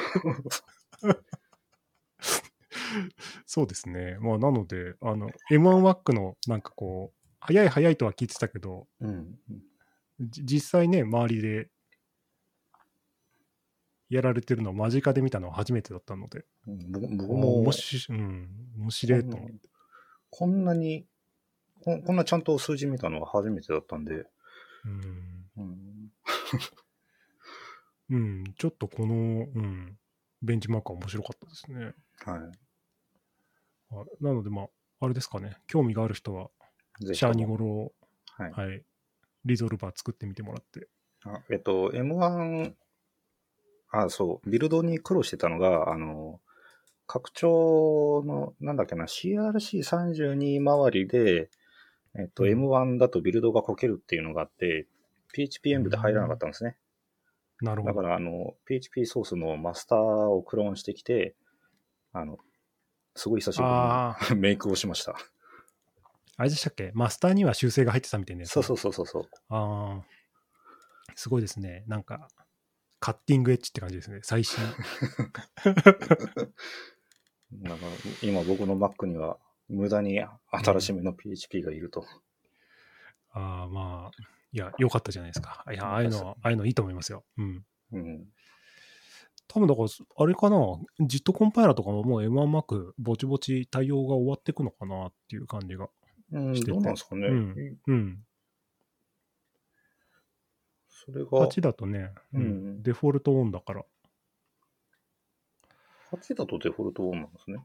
[3.47, 4.19] そうですね。
[4.21, 9.39] まあ、なので、あの、M1Mac のなんかこう、早い早いとは聞いてたけど、うん。
[10.21, 11.71] じ実際ね、周りで
[14.11, 19.55] やられてるのを間近で見たのは初めてだったので、うん僕僕もも面白い、うん、面白いと思って。
[20.31, 21.07] こんなに
[21.83, 24.27] こん、こんなちゃんと数字見たのは初めてだったんで、
[24.85, 26.13] うん、うん、
[28.11, 29.99] うん、ちょっとこの、うん、
[30.43, 31.95] ベンチマークは面白かったですね。
[32.25, 32.53] は
[33.93, 34.69] あなので、まあ、
[35.01, 36.51] あれですかね、興味がある人は、
[37.01, 37.93] シャーニゴロを、
[38.37, 38.53] はい。
[38.53, 38.85] はい、
[39.45, 40.89] リゾルバー作ってみてもらって。
[41.25, 42.75] あえっと、M1、
[43.91, 46.41] あ、そう、ビルドに苦労してたのが、あの、
[47.07, 51.51] 拡張の、なんだっけな、CRC32 周りで、
[52.17, 54.87] えっと、うん M1 だとビルドがこけるっていうのがあって、
[55.33, 56.77] PHP 演舞で入らなかったんですね。
[57.61, 57.95] なるほど。
[57.95, 61.35] だから、あの、PHP ソースのマスターをクローンしてきて、
[62.13, 62.39] あの、
[63.15, 65.15] すごい久しぶありに メイクをしました。
[66.37, 66.91] あれでしたっけ？
[66.95, 68.53] マスターには修正が入ってたみたいなやつ。
[68.53, 69.29] そうそうそうそうそう。
[69.49, 70.05] ああ、
[71.15, 71.85] すごいですね。
[71.87, 72.29] なんか、
[73.01, 74.21] カッティングエッジって感じですね。
[74.23, 74.63] 最新。
[77.51, 77.87] なんか
[78.23, 82.05] 今僕の Mac には無駄に新しめの PHP がいると。
[83.33, 85.65] ああ、まあ、いや、良かったじゃないですか。
[85.71, 87.25] いや、ああいうのは、ああいうのいいと思いますよ。
[87.39, 87.65] うん。
[87.93, 88.27] うん。
[89.49, 90.57] 多分だから、あれかな、
[91.01, 95.89] JIT コンパイラーとかももう M1Mac ぼちぼち対応が終わっていくのかなっていう感じが。
[96.33, 97.29] うん、しててどうなんですかね。
[97.29, 98.25] うんうん。
[101.05, 103.85] それが、8だとね、うんうんデフォルトオンだから。
[106.13, 107.65] 8だとデフォルトオンなんですね。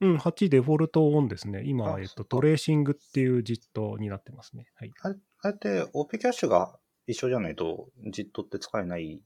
[0.00, 1.62] うん、8デフォルトオンですね。
[1.64, 4.66] 今は、えっと、トレーシングっていう JIT になってますね。
[4.74, 4.90] はい。
[5.00, 9.22] あれ、あれって OP キャッシュが一緒じゃないと JIT って使えない。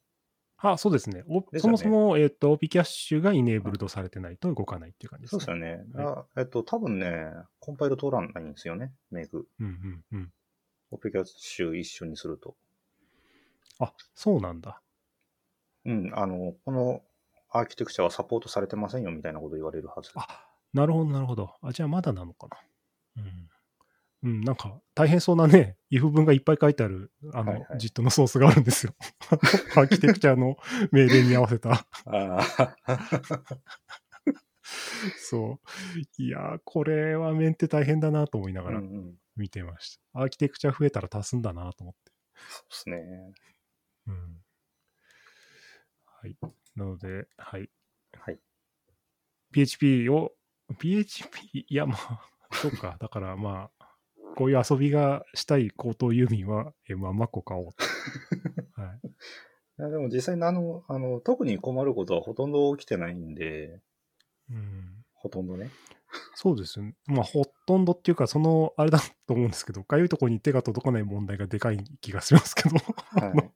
[0.59, 1.23] あ、そうですね。
[1.23, 5.79] すよねそもそも、えっと、OP キャッシュがイネーブルドされてないと動かないっていう感じですそうね。
[5.79, 6.05] ですよね。
[6.05, 7.27] はあえっと、多分ね、
[7.59, 9.47] コンパイル通らないんですよね、メイク。
[9.61, 10.33] うんうんうん。
[10.91, 12.57] OP キャッシュ一緒にすると。
[13.79, 14.81] あ、そうなんだ。
[15.85, 17.03] うん、あの、この
[17.51, 20.11] アーキテクチャはサポートされてませんよみたいなこと言われるはず。
[20.15, 20.27] あ、
[20.73, 21.55] なるほど、なるほど。
[21.62, 23.23] あ、じゃあまだなのかな。
[23.23, 23.49] うん。
[24.23, 28.95] うん、なんか大変そうなね、if 文がいっぱい書いてある、あの、はいはい JIT のソースがあるんですよ。
[29.77, 30.57] アーキテクチャの
[30.91, 31.73] 命令に合わせた。
[31.73, 32.77] ああ、
[35.19, 36.23] そう。
[36.23, 39.19] いやー、これはメンテ大変だなと思いながらうんうん。
[39.37, 40.21] 見てました。
[40.21, 42.12] アーキテクチャ増えたら足すんだなと思って。
[42.49, 43.33] そうですね。
[44.07, 44.42] うん。
[46.05, 46.37] はい。
[46.75, 47.71] なので、はい。
[48.19, 48.38] はい。
[49.53, 50.33] PHP を、
[50.79, 52.21] PHP、いや、まあ、
[52.53, 52.97] そうか。
[53.01, 53.97] だからまあ、
[54.37, 57.85] こういう遊びがしたい高等遊民は M1Mac を買おうと。
[58.81, 59.09] はい。
[59.79, 63.81] いやでも実際にあの、あの、特に困ることはほとんど起きてないんで、
[64.51, 65.71] うん、ほとんどね。
[66.35, 66.95] そうですね。
[67.07, 72.77] まあ、ほとんどっていうか、その、あれだと思うんですけど、かゆいところに手が届かない問題がでかい気がしますけど。
[72.77, 73.53] はい。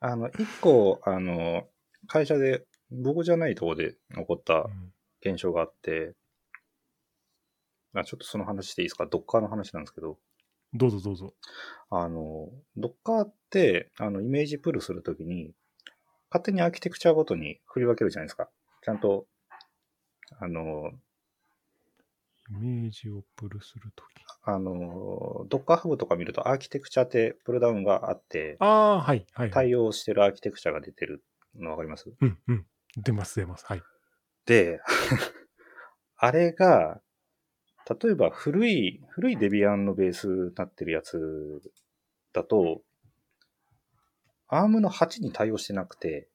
[0.00, 1.68] あの、一個、あの、
[2.06, 6.14] 会社で僕じゃないところで起こったうん現象があって、
[7.94, 9.06] あちょっとその話していいですか？
[9.06, 10.18] ドッカーの話なんですけど、
[10.72, 11.34] どうぞどうぞ。
[11.90, 15.52] あの、ドッカーって、あの、イメージプルするときに、
[16.30, 18.48] 勝手にアーキテクチャごとに振り分けるじゃないですか。
[18.82, 19.26] ちゃんと、
[20.38, 20.92] あの、
[22.50, 24.29] イメージをプルするとき。
[24.54, 29.50] あの、ドッカーハブとか見るとアーキテクチャってプルダウンがあって、ああ、はい、はい、はい。
[29.50, 31.22] 対応してるアーキテクチャが出てる
[31.58, 32.10] のわかります？
[32.20, 32.66] うん、うん。
[32.96, 33.64] 出ます、出ます。
[33.66, 33.82] はい。
[34.46, 34.80] で、
[36.16, 37.00] あれが、
[38.02, 41.60] 例えば古い、古いデビアンのベースになってるやつ
[42.32, 42.82] だと、
[44.48, 46.28] アームの8に対応してなくて、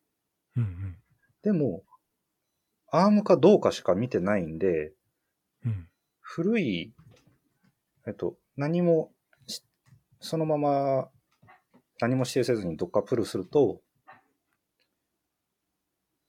[0.56, 0.98] うん、うん。
[1.44, 1.84] でも、
[2.92, 4.94] アームかどうかしか見てないんで、
[5.66, 5.90] うん。
[6.22, 6.95] 古い、
[8.08, 9.12] えっと、何も
[9.48, 9.64] し、
[10.20, 11.10] そのまま
[12.00, 13.82] 何も指定せずにどっかプルすると、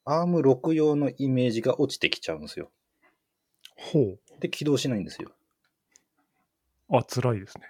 [0.05, 2.71] アーム6用のイメージが落ちてきちゃうんですよ。
[3.77, 4.19] ほう。
[4.41, 5.33] で、起動しないんですよ。
[6.89, 7.69] あ、辛いですね。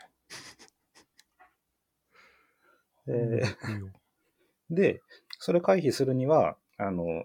[3.08, 3.90] えー
[4.70, 5.00] で、
[5.38, 7.24] それ回避するには、あの、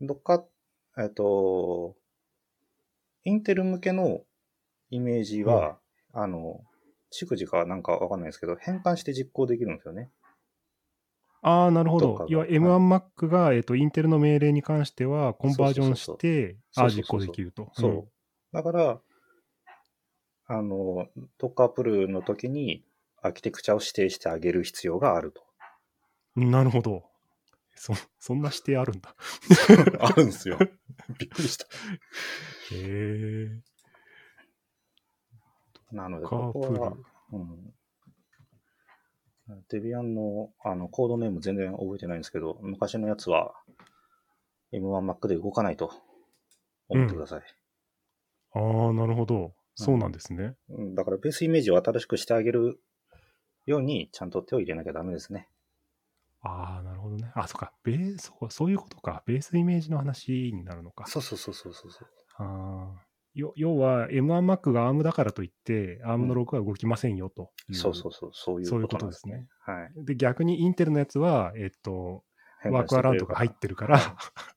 [0.00, 0.44] どっか、
[0.96, 1.96] えっと、
[3.24, 4.22] インテル向けの
[4.90, 5.78] イメージは、
[6.12, 6.60] あの、
[7.12, 10.10] 逐次かなんかわかんないですけど、変換して実行できるんですよね。
[11.42, 12.28] ああ、なるほどっかが。
[12.28, 17.70] どいわはい M1Mac が、えっと、インテルの命令に関しては、コンバージョンして、ああ、実行できると。
[17.74, 18.08] そう。
[18.52, 19.00] だから、
[20.46, 21.06] あの、
[21.38, 22.84] ドッカープルの時に、
[23.22, 25.42] アーキテクチャを指定してあげる必要があると。
[26.36, 26.50] うん。
[26.50, 27.04] なるほど。
[27.74, 29.14] そ、そんな指定あるんだ。
[30.00, 30.58] あるんですよ。
[31.18, 31.66] びっくりした。
[31.66, 31.68] へ
[32.72, 33.69] え。
[35.92, 37.74] なので、ここはル。、うん。
[39.68, 43.52] デビアンのあのコードネーム全然覚えてないんですけど、昔のやつは
[44.72, 45.92] M1Mac で動かないと
[46.88, 47.42] 思ってください。
[48.52, 49.52] ああ、なるほど。
[49.74, 50.54] そうなんですね。
[50.68, 52.80] うんだからベースイメージを新しくしてあげる
[53.66, 55.48] ようにちゃんと手を入れなきゃダメですね。
[56.42, 57.30] ああ、なるほどね。
[57.34, 57.72] あ、そっか。
[57.84, 59.22] ベース、そうそういうことか。
[59.26, 61.06] ベースイメージの話になるのか。
[61.06, 62.08] そうそうそうそうそうそう。
[62.38, 63.09] ああ。
[63.40, 67.50] よ要は、M1Mac が ARM だからといって、ARM の6は動きませんよと。
[67.72, 69.48] そうそうそう、そういうそういうここととですね。
[69.60, 70.04] はい。
[70.04, 72.24] で、逆にインテルのやつは、えっと、
[72.64, 73.98] ワークアラウンドが入ってるから、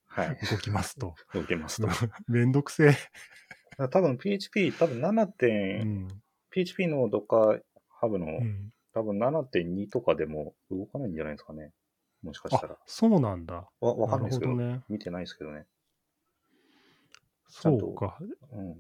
[0.07, 0.37] はい。
[0.51, 1.15] 動きますと。
[1.33, 1.87] 動けますと。
[2.27, 2.93] めんどくせえ。
[3.77, 6.07] ら多分 PHP、多分7う点、ん。
[6.51, 11.71] PHP の Docker ハブの、うん多分7.2とかでも動かないんじゃないですかね。
[12.21, 13.67] もしかしたらあ。、そうなんだ。
[13.81, 14.81] わ、わかんないですけど、どね。
[14.87, 15.65] 見てないですけどね。
[17.55, 18.17] そうか。
[18.51, 18.75] うん。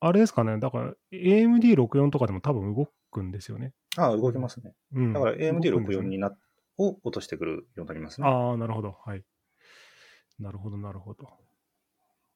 [0.00, 0.58] あれですかね。
[0.58, 3.74] だから、AMD64 とかでも多分動くんですよね。
[3.96, 4.74] ああ、動きますね。
[4.92, 5.12] うん。
[5.12, 6.36] だから動くんですよ AMD64 ねにな、
[6.78, 8.28] を落としてくるようになりますね。
[8.28, 8.96] ああ、なるほど。
[9.04, 9.24] はい。
[10.38, 11.28] なるほど、なるほど。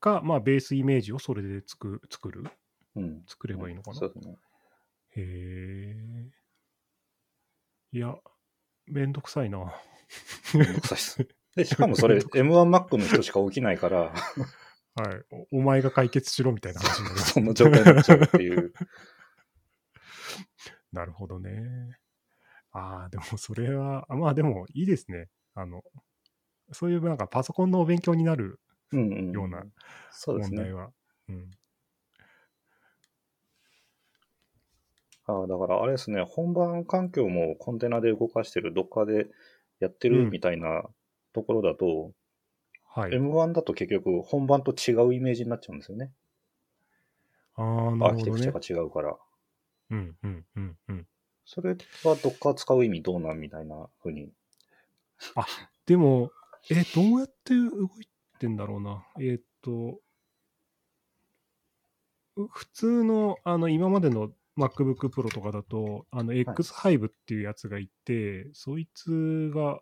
[0.00, 2.44] か、まあ、ベースイメージをそれで作作る？
[2.96, 3.22] うん。
[3.26, 3.96] 作ればいいのかな？
[3.96, 4.36] そうですね。
[5.16, 5.94] へ
[6.26, 6.30] え。
[7.92, 8.16] いや、
[8.86, 9.72] めんどくさいな。
[10.54, 11.28] めんどくさいです。
[11.54, 14.14] で、しかもそれ M1Mac の人しか起きないから、
[14.94, 15.22] はい
[15.52, 15.58] お。
[15.58, 18.72] お前が解決しろみたいな話になりますそんな状態になっちゃうっていう。
[20.92, 21.98] なるほどね。
[22.72, 25.28] ああ、でもそれは、あまあでもいいですね。
[25.54, 25.82] あの、
[26.72, 28.60] そういうなんかパソコンのお勉強になる
[28.92, 29.32] うんうん。
[29.32, 29.64] ような
[30.10, 30.56] そうですね。
[30.56, 30.90] 問題は。
[31.28, 31.50] うん。
[35.26, 39.28] ああ、だからあれですね、本番環境もコンテナで動かしてる、Docker で
[39.78, 40.84] やってるうんみたいな
[41.32, 42.12] ところだと、
[42.92, 43.12] はい。
[43.12, 46.12] M1 だと結局本番と違うイメージになっちゃうんですよね。
[47.54, 48.76] ああ、アなるほどねーキテクチャ。
[48.76, 49.16] が違うから。
[49.90, 51.06] うんうんうんうん。
[51.44, 51.76] それは
[52.16, 54.30] Docker 使う意味どうなんみたいな風に。
[55.86, 56.30] でも、
[56.70, 59.04] え、どうやって動いてんだろうな。
[59.18, 60.00] えーっと、
[62.36, 69.80] う普通の、あの、今までの MacBook Pro とかだと、あの、X5 っていうやつがいて、そいつが、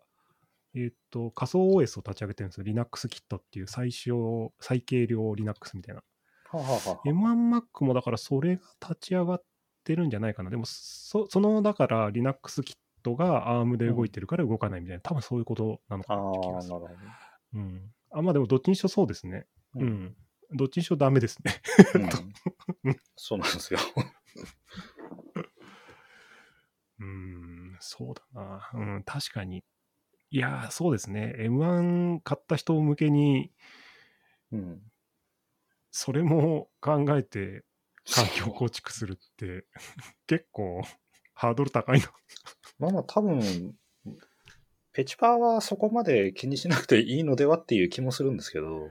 [0.78, 2.64] えーっと、仮想 OS を立ち上げてるんですよ。
[2.64, 6.02] Linux キットっていう最小、最軽量 Linux みたいな。
[6.50, 9.42] はあ、はあはあ M1Mac もだからそれが立ち上がっ
[9.84, 10.50] てるんじゃないかな。
[10.50, 16.76] でも、そその、だから Linux キットが ARM で動いてるから動かないみたいな、多分そういうことなのかなって気がする。
[17.54, 17.92] うん。
[18.12, 19.46] あ、まあでもどっちにしろそうですね。
[19.74, 20.16] ううんん。
[20.52, 21.60] どっちにしろダメですね。
[22.84, 23.80] うん そうなんですよ。
[27.00, 28.70] うん、そうだな。
[28.74, 29.64] うん、確かに。
[30.30, 31.34] いやー、そうですね。
[31.38, 33.50] M1 買った人向けに、
[34.52, 34.82] うん。
[35.90, 37.64] それも考えて
[38.10, 39.64] 環境構築するって、
[40.26, 40.82] 結構
[41.34, 42.12] ハードル高いな。
[42.78, 43.76] まあまあ多分、
[44.92, 48.90] ペチパーはそこまで気にしなくていいのではっていう気もするんですけど、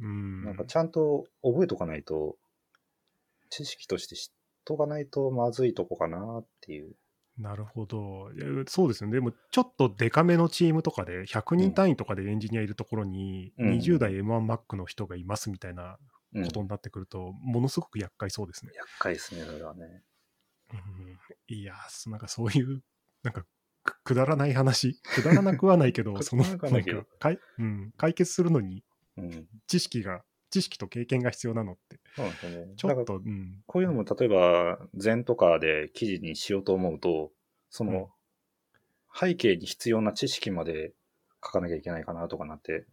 [0.00, 0.44] うん。
[0.44, 2.38] なんかちゃんと覚えとかないと、
[3.50, 6.94] 知識として知っとかないとまずいとこかなっていう。
[7.38, 8.30] なるほど。
[8.66, 9.14] そうですよね。
[9.14, 15.98] でも、ちょっとデカめのチームとかで、100人単位とかでエンジニアいるところに、うん20代 M1Mac の人がいますみたいな
[16.34, 18.72] うんことになってくると、ものすごく厄介そうですね。
[18.74, 20.02] 厄介ですね、それはね。
[20.72, 21.18] うん
[21.48, 21.74] いや
[22.08, 22.82] なんかそういう、
[23.22, 23.44] なんか
[23.84, 26.68] くくだらない話、くだらなくはないけど、 その、なんか
[27.18, 28.84] かい、うん、解決するのに
[29.16, 29.48] うん。
[29.66, 32.74] 知識が、知識と経験が必要なのって、そうですよね。
[32.76, 37.30] ちょっと、うん、こういうのも例えば、禅とかで記事にしようと思うと、
[37.70, 38.06] その、うん
[39.18, 40.92] 背景に必要な知識まで
[41.42, 42.84] 書かなきゃいけないかなとかなって、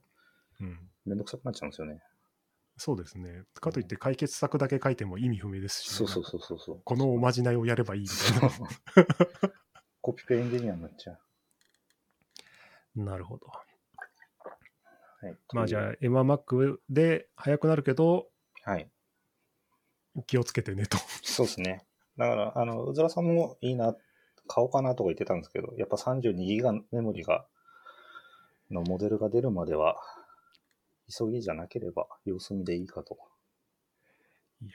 [0.61, 1.99] うん、めんどくさくなっちゃうんですよね。
[2.77, 3.43] そうですね。
[3.59, 6.81] かといって解決策だけ書いても意味不明ですしね、そうそうそうそうそう。
[6.83, 8.55] このおまじないをやればいいみたいな。
[10.01, 11.13] コピペエンジニアになっちゃ
[12.95, 13.03] う。
[13.03, 13.47] なるほど。
[13.47, 15.37] はい。
[15.53, 18.29] まあじゃあ、MMac で速くなるけど、
[18.63, 18.71] あ。
[18.71, 18.89] はい。
[20.27, 20.97] 気をつけてねと。
[21.23, 21.85] そうですね。
[22.17, 23.95] だから、あの、うずらさんもいいな、
[24.47, 27.45] 買おうかなとか言ってたんですけど、やっぱ32ギガメモリが、
[28.69, 29.97] のモデルが出るまでは、
[31.07, 33.17] 急ぎじゃなければ様子見でいいかと。
[34.61, 34.71] いや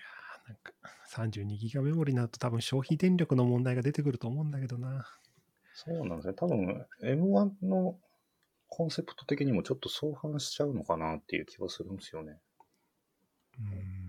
[0.47, 0.73] ー、なんか
[1.09, 5.07] 32ギガメモリになると多分消費電力の問題が出てくると思うんだけどな。
[5.75, 6.35] そうなんですね。
[6.35, 7.99] 多分、M1 の
[8.69, 12.41] コンセプト的にもちょっと相反しちゃうのかなっていう気がするんですよね。
[13.59, 14.08] うーん。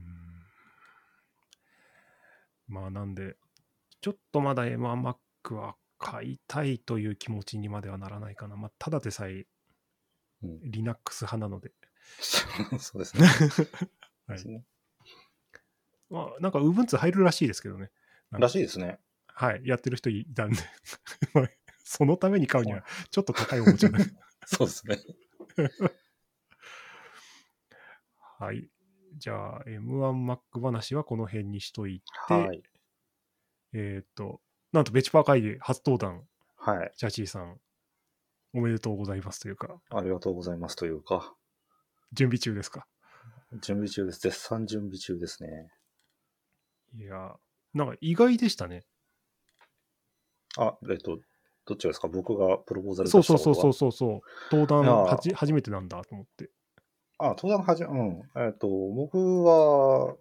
[2.70, 3.36] まあなんで、
[4.02, 8.56] ちょっとまだ M1Mac は買いたいという気持ちにまではならないかな。
[8.56, 9.46] まあただでさえ
[10.44, 10.60] うん。
[10.64, 11.74] Linux 派なので。
[12.80, 13.28] そうですね。
[14.28, 14.64] はい
[16.10, 17.92] まあなんか Ubuntu 入るらしいですけどね。
[18.32, 19.00] らしいですね。
[19.28, 20.58] はい、やってる人いたんで。
[21.34, 21.50] まあ
[21.84, 24.00] そのために買うにはちょっと高いおもちゃだ。
[24.46, 25.00] そうですね。
[28.40, 28.70] はい。
[29.20, 32.64] じゃあ M1Mac 話はこの辺にしといて、はい。
[33.74, 36.24] えっ、と、なんとベチパー会議初登壇、
[36.58, 36.92] はい。
[36.98, 37.60] ジャチーさん、
[38.54, 41.36] おめでとうございますというか、ありがとうございますというか、
[42.14, 42.88] 準備中ですか？
[43.62, 44.22] 準備中です。
[44.22, 45.50] 絶賛準備中ですね。
[46.96, 47.36] いや、
[47.74, 48.86] なんか意外でしたね。
[50.58, 51.20] あ、えっと、
[51.66, 52.08] どっちがですか？
[52.08, 54.22] 僕がプロポーザルそうそうそうそうそうそう。
[54.56, 56.50] 登壇はじ初めてなんだと思って。
[57.20, 58.22] あ、登壇はじ、うん。
[58.36, 60.16] えっと、僕は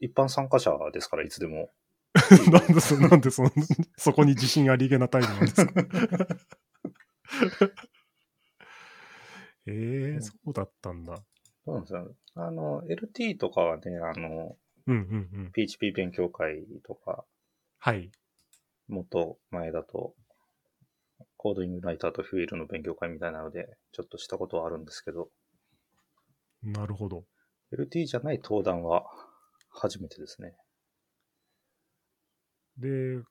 [0.00, 1.70] 一般参加者ですから、いつでも。
[2.52, 3.50] なんでそ、なんでその、
[3.96, 5.72] そこに自信ありげな態度なんですか？
[9.66, 11.16] えー、そうだったんだ。
[11.64, 12.14] そうなんですよ。
[12.36, 15.52] あの、LT とかはね、あの、うんうんうん。
[15.52, 17.24] PHP 勉強会とか、
[17.78, 18.10] はい。
[18.86, 20.14] もっと前だと、
[21.36, 25.30] コードイングライターとフィールの勉強会みたいなので、ちょっとしたことはあるんですけど、
[26.64, 27.24] なるほど。
[27.72, 29.04] LT じゃない登壇は
[29.70, 30.54] 初めてですね。
[32.78, 33.22] で、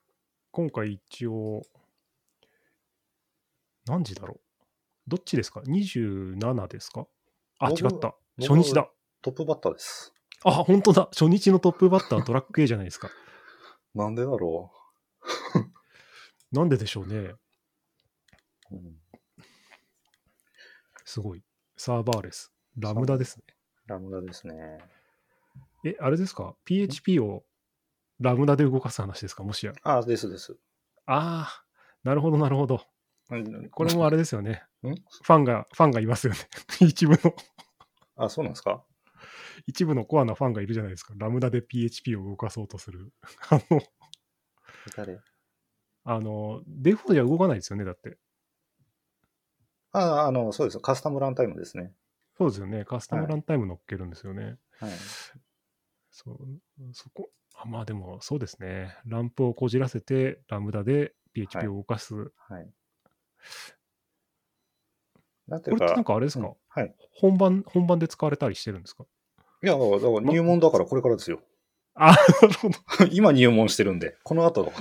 [0.50, 1.62] 今回一応、
[3.86, 4.40] 何時だろう？
[5.08, 7.06] どっちですか ?27 ですか？
[7.58, 8.14] あ、違僕った。
[8.38, 8.88] 僕初日だ。
[9.22, 10.12] トップバッターです。
[10.44, 11.06] あ、本当だ。
[11.12, 13.10] 初日のトップバッタートラック A じゃないですか。
[13.94, 14.72] なんでだろ
[16.52, 17.16] なんででしょうね。
[17.16, 17.38] う。
[18.72, 19.02] うん、
[21.04, 21.44] すごい。
[21.76, 22.53] サーバーレス。
[22.76, 23.44] ラムダですね。
[23.86, 24.78] ラムダですね。
[25.84, 27.44] え、あれですか ?PHP を
[28.20, 29.44] ラムダで動かす話ですか？
[29.44, 29.72] もしや。
[29.82, 30.56] あ、ですです。
[31.06, 31.64] ああ、
[32.02, 32.80] なるほど、なるほど。
[33.30, 34.64] うんこれもあれですよね。
[34.82, 34.94] ん？
[34.94, 36.38] ファンが、ファンがいますよね。
[36.80, 37.34] 一部の、
[38.16, 38.84] あ、そうなんですか？
[39.66, 41.14] 一部のコアなファンがいるじゃないですか。
[41.16, 43.12] ラムダで PHP を動かそうとする。
[43.50, 43.80] あの、
[44.96, 45.18] 誰？
[46.04, 48.18] あの、デフォでは動かないですよね、だって。
[49.92, 50.80] あ、あの、そうです。
[50.80, 51.94] カスタムランタイムですね。
[52.36, 52.84] そうですよね。
[52.84, 54.56] カスタムはいランタイム乗っけるんですよね。
[54.80, 54.90] はい。
[56.10, 56.38] そう、
[56.92, 58.96] そこ、あまあでもそうですね。
[59.06, 62.14] ランプをこじらせて、ラムダで PHP を動かす。
[62.36, 62.68] はい。
[65.48, 66.94] なんていうか、これってなんかあれですか、うんはい。
[67.12, 69.04] 本番、本番で使われたりしてるんですか？
[69.62, 71.40] いや、だから入門だからこれからですよ。
[71.94, 72.74] あ、なるほど。
[73.12, 74.72] 今入門してるんで、この後、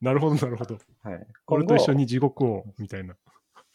[0.00, 0.78] なるほど、なるほど。
[1.02, 1.26] はい。
[1.44, 3.16] これと一緒今に地獄を、みたいな。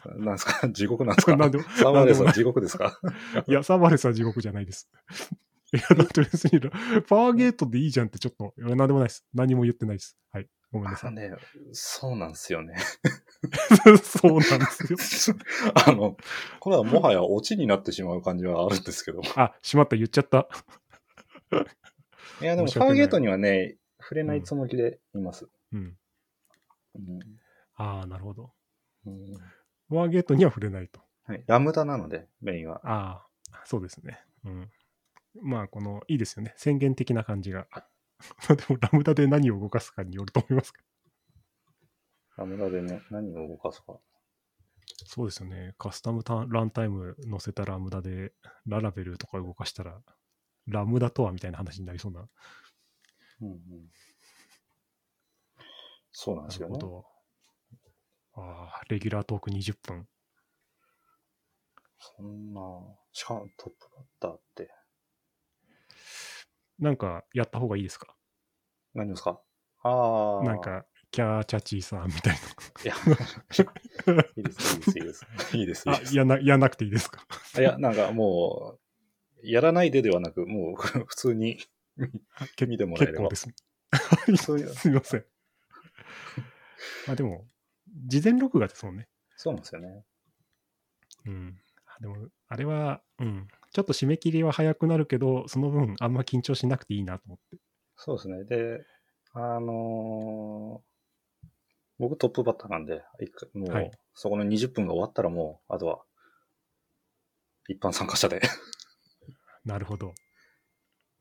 [0.09, 0.19] 後。
[0.19, 0.69] なんですか？
[0.71, 1.35] 地獄なんですか？
[1.37, 2.99] なんでも、サーバーレスは地獄ですか？
[3.47, 4.89] いや、サーバーレスは地獄じゃないです。
[5.73, 6.59] いや、だって別に、
[7.07, 9.25] パワーゲートでいいじゃんってちょっと、なんでもないです。
[9.33, 10.17] 何も言ってないです。
[10.31, 10.47] はい。
[10.71, 11.09] ごめんなさい。
[11.09, 11.31] あね、
[11.71, 12.75] そうなんですよね。
[14.03, 14.65] そうなんで
[14.97, 15.37] すよ。
[15.85, 16.15] あの、
[16.59, 19.21] これはもはやオチになってしまう感じはあるんですけど。
[19.35, 20.47] あ、しまった、言っちゃった。
[22.41, 25.47] いや、でも、申し訳ないファーゲートにはね、触れないつもりでいます。
[25.71, 25.97] うん。
[26.95, 27.19] うん
[27.75, 28.51] ああ、なるほど。
[29.07, 29.25] うん
[29.93, 30.99] ワーゲートには触れないと。
[31.25, 31.43] はい。
[31.47, 32.81] ラムダなので、メインは。
[32.83, 34.19] ああ、そうですね。
[34.45, 34.71] うん。
[35.41, 36.53] まあ、この、いいですよね。
[36.57, 37.67] 宣言的な感じが。
[38.49, 40.85] でも、ラムダで何を動かすかによると思いますけど。
[42.37, 43.99] ラムダでね、何を動かすか。
[45.05, 45.75] そうですよね。
[45.77, 48.33] カスタムタランタイム載せたラムダで、
[48.65, 50.01] ララベルとか動かしたら、
[50.67, 52.27] ラムダとはみたいな話になりそうな。
[53.41, 53.59] うんうん。
[56.11, 56.77] そうなんなですよね。
[56.79, 57.12] るほど。
[58.35, 60.07] ああ、レギュラートーク20分。
[61.99, 62.61] そんな、
[63.11, 64.69] しかもトップバッターって、
[66.79, 68.15] なんか、やった方がいいですか？
[68.93, 69.41] 何ですか？
[69.83, 70.43] ああ。
[70.45, 72.35] なん、か、キャーチャチーさんみたい
[72.83, 72.95] いや、
[74.35, 75.89] いいです、いいです、いいです。
[75.89, 75.99] いいな。
[75.99, 76.15] であ、す。
[76.17, 77.23] やな、やなくていいですか？
[77.59, 78.79] いや、なんかも
[79.43, 80.75] う、やらないでではなく、もう
[81.05, 81.59] 普通に
[82.55, 84.73] け見てもらえれば結構です。
[84.75, 85.25] すみません。
[87.05, 87.45] まあでも、
[87.93, 89.07] 事前録画ですもんね。
[89.35, 90.03] そうなんですよね。
[91.25, 91.57] うん。
[91.85, 93.47] あでも、あれは、うん。
[93.71, 97.57] ちょっと締め切りは早くなるけど、その分、あんま緊張しなくていいなと思って。
[97.95, 98.43] そうですね。
[98.45, 98.85] で、
[99.33, 100.93] あのー
[101.99, 103.03] 僕トップバッターなんで、
[103.53, 106.03] もう、はいそこの20分が終わったらもう、あとは、
[107.67, 108.41] 一般参加者で
[109.63, 110.13] なるほど。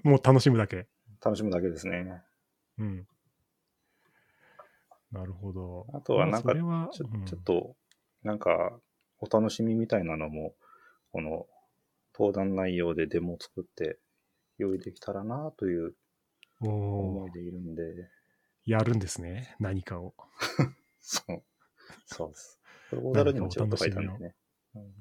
[0.03, 0.89] もう楽しむだけ。
[1.25, 2.23] 楽しむだけですね。
[2.79, 3.07] うん。
[5.13, 5.87] なるほど。
[5.93, 7.77] あとはなんかちょうんちょっと、
[8.23, 8.81] なんか、
[9.19, 10.55] お楽しみみたいなのも、
[11.13, 11.47] この、
[12.15, 13.99] 登壇内容でデモを作って、
[14.59, 15.95] 用意できたらなという
[16.61, 17.83] 思いでいるんで、
[18.65, 19.57] やるんですね。
[19.59, 20.15] 何かを。
[21.01, 21.43] そう。
[22.07, 22.61] そうです。
[22.91, 24.37] プロポーザルにもちょっと書いたんでね。
[24.75, 24.95] うん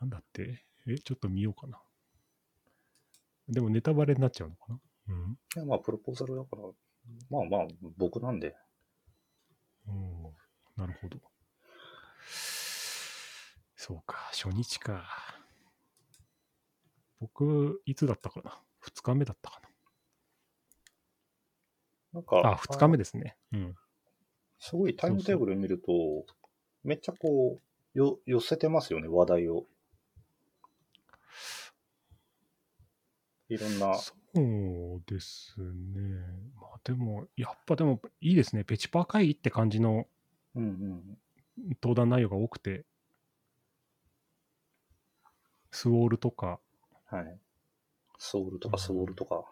[0.00, 0.64] なんだって？
[0.86, 1.82] え、ちょっと見ようかな。
[3.48, 4.80] でもネタバレになっちゃうのかな？
[5.08, 5.32] うん。
[5.32, 6.62] いや、まあ、プロポーザルだから、
[7.30, 7.66] まあまあ、
[7.96, 8.54] 僕なんで、
[10.76, 11.18] なるほど。
[13.76, 15.04] そうか、初日か。
[17.20, 19.60] 僕、いつだったかな ?2 日目だったか
[22.12, 23.36] なんか、なあ、2日目ですね。
[23.52, 23.76] うん。
[24.58, 26.26] すごいタイムテーブル見ると、
[26.84, 29.66] めっちゃこう、よ、寄せてますよね、話題を。
[33.48, 35.64] いろんな、そうですね。
[36.54, 38.64] まあでも、やっぱでもいいですね。
[38.64, 40.06] ペチパー会議って感じの
[40.54, 41.18] うんうん。
[41.82, 42.84] 登壇内容が多くて、
[45.70, 46.60] スウォールとか、
[47.06, 47.38] はい。
[48.18, 49.44] ソウルとかスウォールとか。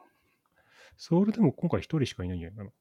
[0.97, 2.73] スウォールでも今回一人しかいないんじゃないか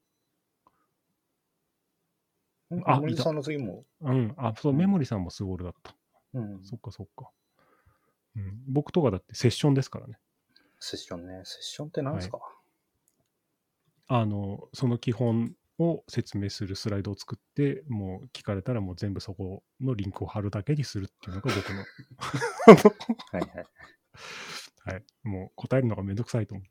[2.85, 3.85] あ森さんの次も。
[4.01, 4.11] な。
[4.11, 4.33] うん。
[4.37, 5.95] あ、そう、うんメモリさんもスウォールだった。
[6.33, 6.63] うん。
[6.63, 7.29] そっかそっか。
[8.35, 8.59] うん。
[8.67, 10.17] 僕とかだってセッションですからね。
[10.79, 11.41] セッションね。
[11.43, 12.39] セッションって何ですか、
[14.07, 21.85] あの、その基本を説明するスライドを作って、もう聞かれたらもう全部そこのリンクを貼るだけにするっていうのが僕の。
[23.31, 23.65] はいはい。
[24.85, 25.03] はい。
[25.23, 26.67] もう答えるのがめんどくさいと思う。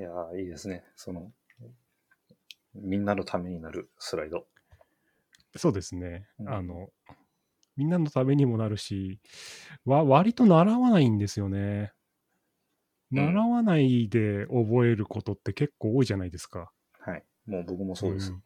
[0.00, 0.84] いやーいいですね。
[0.94, 1.32] その、
[2.74, 4.46] みんなのためになるスライド。
[5.56, 6.28] そうですね。
[6.38, 6.90] うんあの、
[7.76, 9.20] みんなのためにもなるし、
[9.84, 11.92] わ割と習わないんですよね。
[13.12, 16.72] うん習わないで覚えることって結構多いじゃないですか。
[16.98, 17.24] はい。
[17.46, 18.32] もう僕もそうです。
[18.32, 18.42] ん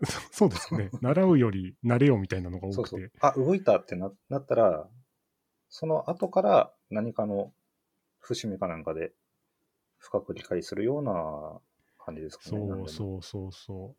[0.32, 0.90] そうですね。
[1.02, 2.88] 習うより慣れよみたいなのが多くて。
[2.88, 3.10] そうそう。
[3.20, 4.88] あ、動いたってななったら、
[5.68, 7.52] その後から何かの
[8.20, 9.12] 節目かなんかで
[9.98, 11.60] 深く理解するような
[11.98, 12.58] 感じですかね。
[12.58, 12.88] そうう。
[12.88, 13.96] そうそうそ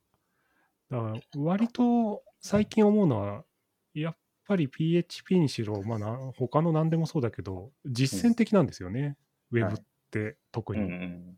[0.90, 0.94] う。
[0.94, 3.46] だから割と最近思うのは、
[3.94, 4.18] やっ
[4.52, 9.18] ぱり PHP にしろ、まあな、他の何でもそうだけど、実践的なんですよね。
[9.52, 9.80] ウェブっ
[10.12, 10.82] て特に。
[10.82, 11.38] うんうん。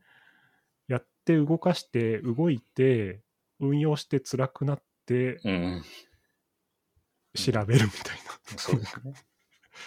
[0.87, 3.21] やって動かして動いて
[3.59, 5.83] 運用して辛くなってうんうん。
[7.35, 8.17] 調べるみたい
[8.51, 8.57] な。
[8.57, 9.13] そうですね。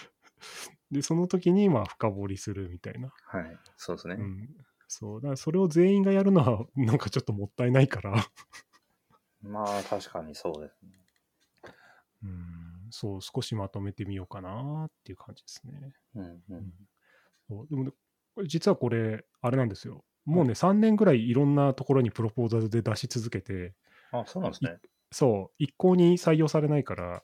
[0.91, 3.13] で、その時にまあ深掘りするみたいな。
[3.25, 3.59] はい。
[3.77, 4.15] そうですね。
[4.15, 4.49] うん。
[4.89, 5.21] そう。
[5.21, 8.15] だからそれを全員がやるのは なんかちょっともったいないから。
[9.43, 10.91] まあ、確かにそうですね。
[12.23, 12.56] うん。
[12.91, 15.93] そう、少しまとめてみようかなっていう感じですね。
[16.15, 16.43] うんう。
[16.51, 16.73] うんん
[17.49, 17.93] そうでも
[18.45, 20.05] 実はこれ、あれなんですよ。
[20.27, 23.75] もうね、3年ぐらいいろんなところにプロポーザルで出し続けて、
[24.13, 24.79] あ、そうなんですね。
[25.13, 27.23] そう、一向に採用されないから、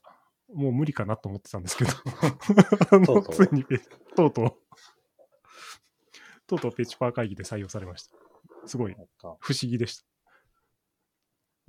[0.55, 3.79] もう無理かなと思ってたんですけど、あ とのうとう ついにペ、
[4.17, 4.51] とうとう、
[6.47, 8.17] とうとうペチパー会議で採用されました。
[8.67, 8.95] すごい
[9.41, 10.05] 不思議でした。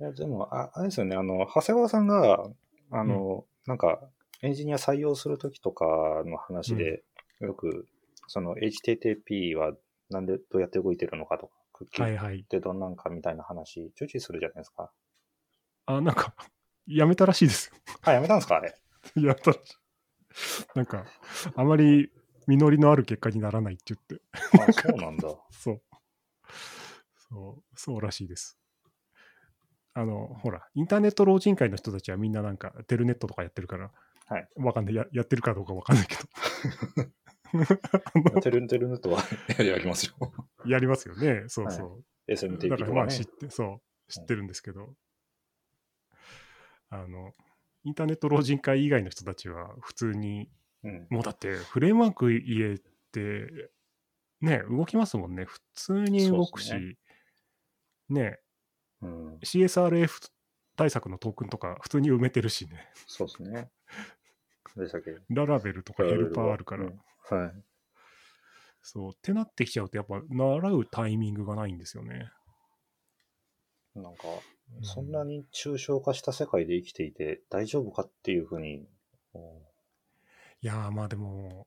[0.00, 2.50] いや、でも、ああれですよね、あの、長谷川さんが、
[2.90, 4.00] あの、なんか、
[4.42, 5.86] エンジニア採用するときとか
[6.26, 7.02] の話で、
[7.40, 7.86] よく、
[8.26, 9.72] その HTTP は
[10.10, 12.44] なんで、どうやって動いてるのかとか、クッキーっはいはい。
[12.44, 14.90] てどんなんかみたいな話、ちょいちょいするじゃないですか。
[15.86, 16.34] あ、なんか、
[16.86, 17.80] やめたらしいですよ。
[18.02, 18.74] あ、やめたんですかあれ？
[19.16, 19.76] やったらしい。
[20.74, 21.06] なんか、
[21.56, 22.10] あまり
[22.46, 24.22] 実りのある結果にならないって言って。
[24.60, 25.28] あ、そうなんだ。
[25.50, 25.82] そう。
[27.16, 28.58] そう、そうらしいです。
[29.94, 33.92] あの、ほら、インターネット老人会の人たちはみんななんか、テルネットとかやってるから、
[34.26, 34.48] はい。
[34.56, 35.06] わかんないや。
[35.12, 36.16] やってるかどうかわかんないけ
[38.32, 38.40] ど。
[38.40, 39.22] テ ルテルネットは
[39.58, 40.32] やりますよ。
[40.66, 41.44] やりますよね。
[41.46, 42.32] そうそう。
[42.32, 43.08] SMTP だからまあ。
[43.08, 44.96] 知って、そう、知ってるんですけど、
[46.88, 47.34] あの、
[47.84, 50.50] インターネット老人会以外の人たちは普通に、
[50.82, 51.06] うん。
[51.10, 52.78] もうだってフレームワーク入れ
[53.12, 53.70] て、
[54.40, 55.44] ね、動きますもんね。
[55.44, 56.96] 普通に動くし、そうで
[58.08, 58.40] ね、
[59.04, 59.38] うん。
[59.42, 60.30] CSRF
[60.76, 62.90] 対策のトークンとか普通に埋めてるしね。
[63.06, 63.70] そうですね。
[64.76, 66.84] でしたっけララベルとかヘルパーあるから。
[66.84, 67.52] うんはい。
[68.82, 69.12] そう。
[69.12, 72.30] ってなってきちゃうと、やっぱ習うタイミングがないんですよね。
[73.94, 74.24] なんか、
[74.82, 78.86] そんなに抽象化した世界で生きていて大丈夫かっていうふうに、
[79.34, 79.40] うん
[80.60, 81.66] いやー、まあでも、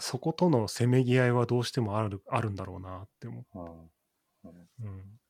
[0.00, 4.66] そことのせめぎ合いはどうしてもあるあるんだろうなって思うんう。
[4.80, 5.20] うん。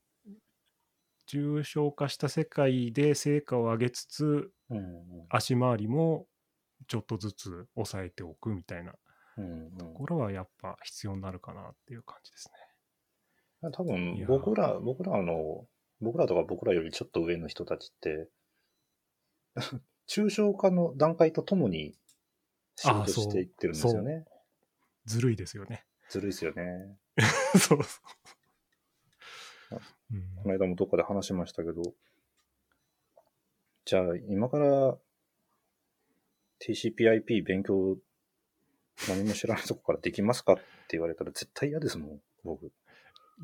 [1.26, 4.84] 重症化した世界で成果を上げつつ、うんうん
[5.30, 6.26] 足回りも
[6.86, 8.92] ちょっとずつ抑えておくみたいな
[9.78, 12.50] ところはやっぱ必要になるかなっていう感じです
[13.62, 13.70] ね。
[13.72, 15.66] 多分僕ら、僕らの、
[16.00, 18.28] 僕らとか僕らよりちょっと上の人たちって、
[20.08, 21.96] 抽象化の段階とともに
[22.76, 24.26] 仕事していってるんですよね。
[25.06, 25.86] ずるいですよね。
[26.10, 26.98] ずるいですよね。
[27.58, 28.34] そうそう。
[30.12, 31.82] うんこの間もどっかで話しましたけど、
[33.84, 34.96] じゃあ今から
[36.60, 37.96] TCPIP 勉強
[39.08, 40.62] 何も知らないとこからできますかって
[40.92, 42.72] 言われたら絶対嫌ですもん、僕。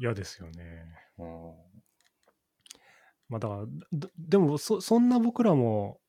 [0.00, 0.84] 嫌ですよね。
[1.18, 1.52] うん
[3.28, 6.00] まあだから、ででもそ、そんな僕らも、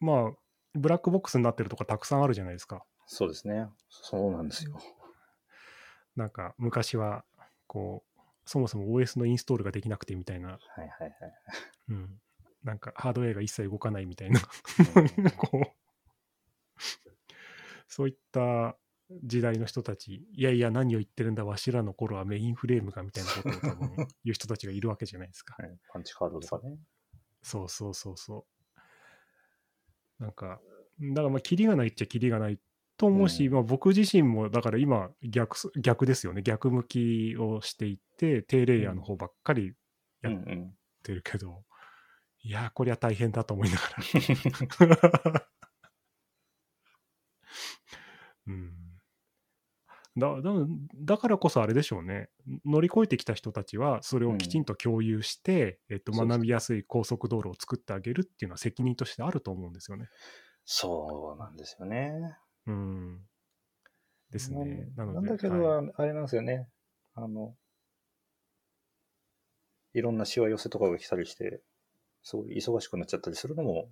[0.00, 0.32] まあ、
[0.74, 2.84] ブラックボックスになってるとかたくさんあるじゃないですか。
[3.06, 3.66] そうですね。
[3.90, 4.80] そうなんですよ。
[6.16, 7.24] なんか、昔は、
[7.66, 8.09] こう、
[8.50, 11.12] そもそも OS のインストールができなくてみたいな、はいはいはい。
[11.90, 12.20] うん、
[12.64, 14.40] なんか、ハードウェアが一切動かないみたいな、
[14.96, 16.80] うん こう、
[17.86, 18.76] そういった
[19.22, 23.94] 時代の人たち、いやいや、何を言ってるんだ、わしらの頃はメインフレームがみたいなことを多分
[24.24, 25.54] 言う人たちがいるわけじゃないですか。
[25.62, 26.76] はいパンチカードとかね。
[27.42, 28.48] そうそうそうそ
[30.18, 30.22] う。
[30.24, 30.60] なんか、
[30.98, 32.58] だからまあ、キリがないっちゃキリがない
[33.00, 36.42] と思うし、うんまあ、僕自身も、だから今逆す、逆ですよね。
[36.42, 39.72] 逆向きをしていって、低レイヤーの方ばっかり
[40.20, 40.74] やっうんうん。
[41.02, 41.64] てるけど、
[42.42, 43.82] いやー、こりゃ大変だと思いなが
[45.32, 45.46] ら。
[48.48, 48.74] うん。
[50.18, 50.50] だだ
[50.96, 52.28] だからこそあれでしょうね。
[52.66, 60.10] 乗り越えてきた人たちは、それをきちんと共有して、えっと、学びやすい高速道路を作ってあげるっていうのは責任としてあると思うんですよね。
[60.66, 62.36] そうなんですよね。
[62.66, 63.20] うん。
[64.30, 64.88] ですね。
[64.96, 65.20] なので。
[65.20, 66.68] なんだけど、はいあれなんですよね。
[67.14, 67.54] あの、
[69.92, 71.60] いろんなしわ寄せとかが来たりして、
[72.22, 73.88] すごい忙しくなっちゃったりするのも、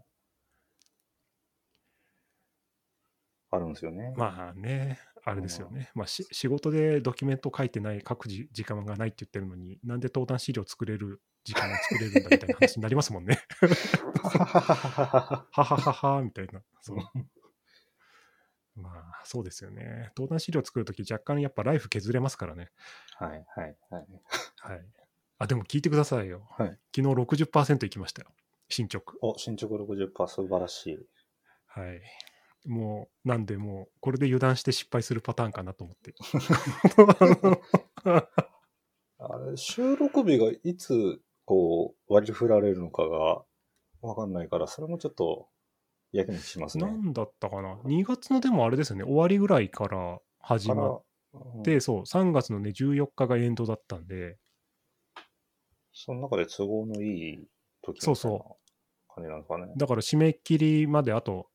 [3.50, 4.12] あるんですよね。
[4.16, 5.90] まあね、あれですよね。
[5.94, 13.40] まあし仕事でドキュメント書いてない、書くじ時間がないって言ってるのに、なんで登壇資料作れる時間を作れるんだみたいな話になりますもんね。
[14.22, 16.60] ははははみたいな。
[16.82, 16.98] そう。
[18.78, 20.12] まあ、そうですよね。
[20.16, 22.70] 登壇資料作るとき若干やっぱライフ削れますからね。
[23.16, 24.06] はいはいはい。
[24.60, 24.86] はい。
[25.38, 26.46] あ、でも聞いてくださいよ。
[26.56, 26.78] はい。
[26.94, 28.28] 昨日60%いきましたよ。
[28.68, 29.14] 進捗。
[29.22, 30.98] お、進捗60%素晴らしい。
[31.66, 32.02] はい。
[32.66, 36.14] もう、なんでもう、これで油断して失敗するパターンかなと思って。
[39.18, 43.44] あれ、収録日がいつ、こう、割り振られるのかが
[44.02, 45.48] わかんないから、それもちょっと、
[46.12, 46.86] やきもきしますね。
[46.86, 51.04] なんだったかな ?2 月のでもあれですよね、終わりぐらいから始まっ
[51.34, 54.38] うんて、そう、3月のね、14日がエンドだったんで、
[55.92, 57.48] その中で都合のいい
[57.82, 58.38] 時そうそうう。
[59.14, 59.72] 感じなんですかね。
[59.76, 61.48] だから締め切りまであと、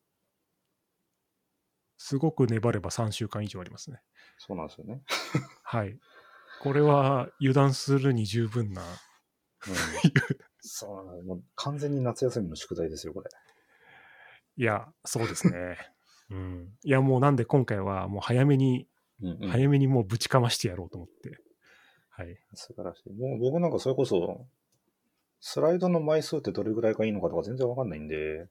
[1.96, 4.00] すごく粘れば3週間以上ありますね。
[4.38, 5.00] そうなんですよね。
[5.62, 5.98] はい。
[6.60, 8.82] これは油断するに十分な。
[8.82, 9.74] うん、
[10.60, 13.30] そう完全に夏休みの宿題ですよ、これ。
[14.56, 15.76] いや、そうですね。
[16.30, 16.78] うん。
[16.82, 18.88] いや、もうなんで今回はもう早めに、
[19.20, 21.38] うんうん早めにもうぶちかましてやろうと思って。
[22.10, 22.36] はい。
[22.54, 23.12] 素晴らしい。
[23.12, 24.46] もう僕なんかそれこそ、
[25.40, 28.48] スライドの枚数ってどれぐらいがいいのかとか全然わかんないんで、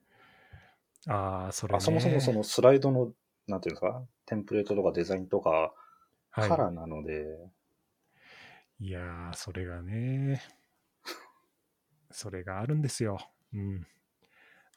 [1.08, 1.78] ああ、それ、ね。
[1.78, 3.14] あそもそもそのスライドの、
[3.48, 5.74] なんていうんですか、テンプレートとかデザインとか、
[6.30, 7.26] はい、カラーなので、
[8.80, 10.42] いやー、それがね、
[12.12, 13.18] それがあるんですよ。
[13.54, 13.88] うん。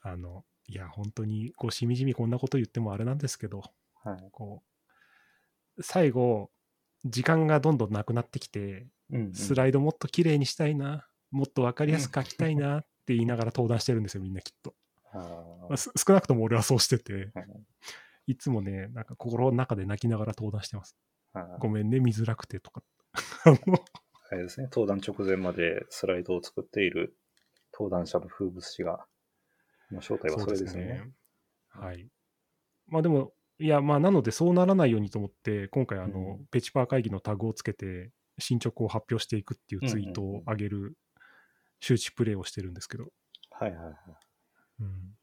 [0.00, 3.62] あの、いや、本当に、こう、しみじみこんなこと言ってもあれなんですけど、
[4.02, 4.28] はい。
[4.32, 4.62] こ
[5.76, 6.50] う、最後、
[7.04, 14.74] 時間がどんどんなくなってきて、うんうんスライドもっと綺麗にしたいな、もっと分かりやすく書きたいな って言いながら登壇してるんですよ、みんなきっと。
[15.12, 17.30] あまあす少なくとも俺はそうしてて、
[18.26, 20.96] いいつもね、なんか心の中で泣きながら登壇してます。
[21.32, 22.82] はいごめんね、見づらくてとか。
[23.44, 27.16] あれですね、登壇直前までスライドを作っている
[27.72, 29.06] 登壇者の風物詩が、
[29.90, 31.12] の正体はそれですよね。
[31.70, 32.08] はい。
[32.88, 40.96] まあでも、いや、まあなのでそうならないようにと思って、今回あの、うんペチパー会議のタグをつけて、進捗を発表していくっていうツイートを上げる
[41.80, 43.12] 周知プレイをしてるんですけど、
[43.50, 43.94] はいはいはい。
[44.80, 45.16] うん。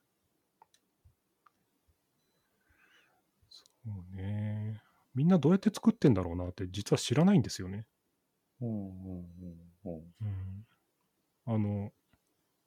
[3.50, 4.82] そうね。
[5.16, 7.86] みんなどうやって作ってんだろうなって実は知らないんですよね。
[8.62, 9.26] うんうん
[9.86, 10.16] うんうん。
[10.22, 10.66] うん。
[11.46, 11.92] あの、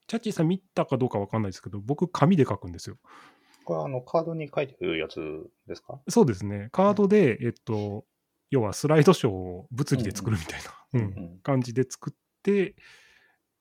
[0.06, 2.98] チャッチーさん見たかどうかわかんないですけど、僕紙で書くんですよ。
[3.64, 6.00] これはあのカードに書いてるやつですか？
[6.08, 6.68] そうですね。
[6.70, 8.04] カードで、えっと、
[8.50, 12.76] 要はスライドショーを物理で作るみたいな、うんうん感じで作って、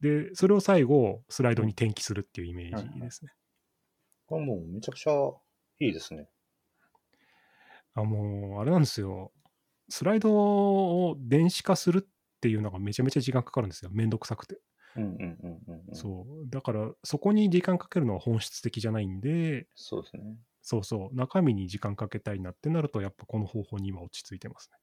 [0.01, 3.31] で、それを最後、スライドに転記するっていうイメージですね。
[4.27, 5.11] これもうめちゃくちゃ
[5.79, 6.27] いいですね。
[7.95, 9.31] あ、もう、あれなんですよ。
[9.89, 12.09] スライドを電子化するっ
[12.41, 13.91] ていうのがめちゃめちゃ時間かかるんですよ。
[13.93, 14.59] めんどくさくて。
[14.95, 15.11] うんうん
[15.43, 16.09] うんうん、うん。
[16.09, 16.49] そう。
[16.49, 20.45] だから、そこに時間かけるのは本質的じゃないんで、そうですね。
[20.61, 21.15] そうそう。
[21.15, 24.77] 中身に時間かけたいなってなると、やっぱこの方法に今落ち着いてますね。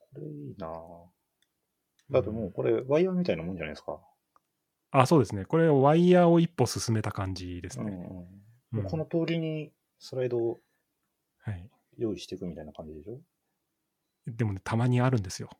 [0.00, 1.06] これいいなぁ
[2.10, 4.00] だってもうこれワイヤーみたいなもんじゃないですか。
[4.90, 5.44] あ、そうですね。
[5.44, 7.98] これ、ワイヤーを一歩進めた感じですね。
[8.72, 10.60] うこの通りにスライドを
[11.38, 11.70] はい。
[11.96, 13.20] 用意していくみたいな感じでしょ？
[14.26, 15.50] でもね、たまにあるんですよ。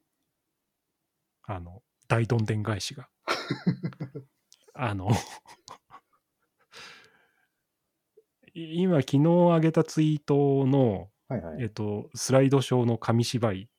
[1.43, 3.09] あの、大どんでん返しが。
[4.75, 5.09] あの、
[8.55, 11.63] い今、昨日上げたツイートの、はいはい。
[11.63, 13.71] えっと、スライドショーの紙芝居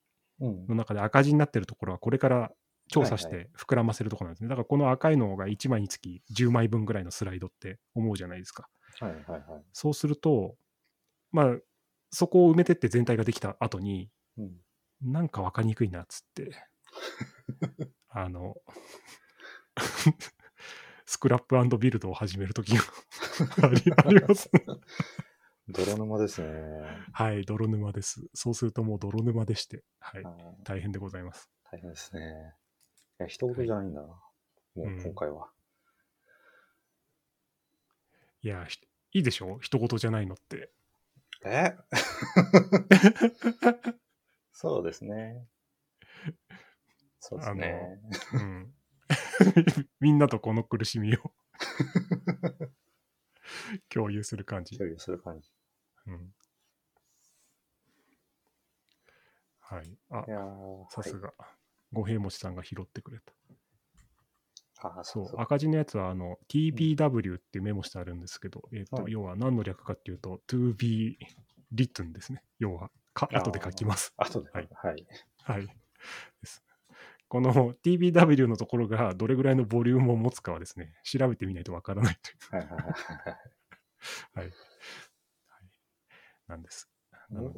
[0.42, 2.52] うんの中で赤字になってるところは、これから
[2.90, 4.50] 調査しはいはて膨らませるところなんですね。
[4.50, 8.68] だから、この赤いのが1枚につき10枚分ぐらいのスライドって思うじゃないですか。
[9.00, 9.64] はいはいはい。
[9.74, 10.56] そうすると、
[11.32, 11.58] まあ、
[12.12, 14.62] そこを埋めてって全体ができた後に、うん、
[15.02, 16.52] なんか分かりにくいなっつって、
[18.10, 18.56] あの、
[21.06, 22.84] スクラップビルドを始めるときが
[23.68, 23.70] あ
[24.10, 24.50] ります。
[25.68, 26.48] 泥沼ですね。
[27.12, 28.22] はい、泥沼です。
[28.34, 30.24] そうするともう泥沼でして、はい
[30.64, 31.50] 大変でございます。
[31.72, 32.54] 大変ですね。
[33.20, 34.08] いや、一言じゃないんだな。
[34.08, 34.22] も
[34.76, 35.50] ううん今回は。
[38.42, 38.80] いや、ひ
[39.14, 39.58] いいでしょ？
[39.60, 40.72] 一言じゃないのって。
[41.46, 41.76] え？
[44.54, 45.48] そうですね。
[47.20, 48.00] そうですね。
[48.34, 48.75] うん。
[50.00, 51.34] みんなとこの苦しみを
[53.90, 54.78] 共有する感じ。
[54.78, 55.52] 共有する感じ。
[56.08, 56.34] うん。
[59.60, 59.98] はい。
[60.10, 60.26] あ
[60.90, 61.34] さすはいが。
[61.92, 63.34] 五平餅さんが拾ってくれた。
[65.04, 71.18] そそうう、赤字のやつは、あの、TBW ってメモしてあるんですけど、えっ、と、はい要は何の略かっていうと、to be
[71.74, 72.44] written ですね。
[72.60, 74.14] 要は、か後で書きます。
[74.18, 75.08] あとで、はいはい。
[75.44, 75.66] はい。
[75.66, 75.74] で
[76.46, 76.65] す。
[77.36, 82.56] この TBW のところがどれぐらいのボリュームを持つかはですね、調べてみないとわからないという。
[82.56, 82.96] はいはいはいはい。
[84.36, 84.46] はい。
[84.46, 84.52] はい、
[86.48, 86.90] なんです。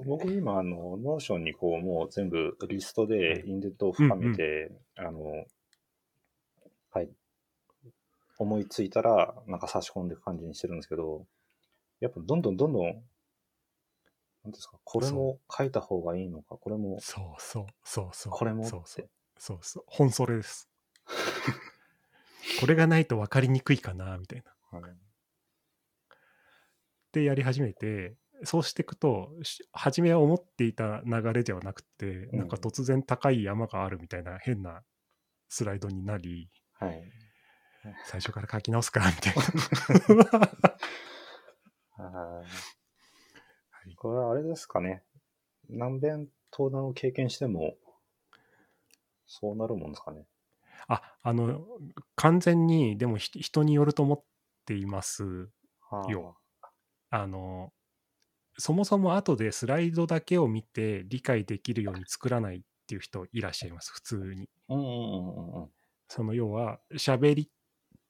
[0.03, 5.45] 僕今、あの、 Notion にこう、もう全部リストでインデントを深めて、あの、
[6.89, 7.11] はい。
[8.39, 11.27] 思いついたら、なんか差し込んでいく感じにしてるんですけど、
[11.99, 13.03] やっぱどんどんどんどん、
[14.43, 18.33] なんですか、これも書いた方がいいのか、これも、そうそうそうそう。
[18.33, 19.16] これもそうそうって。
[19.39, 19.83] そうそう。
[19.87, 20.69] 本それです。
[22.59, 24.79] これがないと分かりにくいかな、みたいな。
[24.79, 24.91] はい
[27.13, 34.83] でやり始めて、そうしていくと、し初めは思っていた流れではなくて、うんなんか突然高い山があるみたいな変な
[35.49, 37.01] スライドになり、はい。
[38.05, 39.33] 最初から書き直すか、みたい
[41.97, 42.03] な。
[42.03, 42.43] は
[43.85, 43.95] い。
[43.95, 45.03] これはあれですかね。
[45.69, 47.77] 何遍登壇を経験しても、
[49.27, 50.25] そうなるもんですかね。
[50.87, 51.65] あ、あの、
[52.15, 54.23] 完全に、でもひ人によると思っ
[54.65, 55.49] ています。
[55.89, 56.37] はあよ
[57.09, 57.73] あの、
[58.57, 64.49] そもそも後でスライドだけを見て理解できるように作らないっていう人いらっしゃいます、普通に。
[64.69, 65.69] うんうん
[66.09, 67.51] その要は、喋り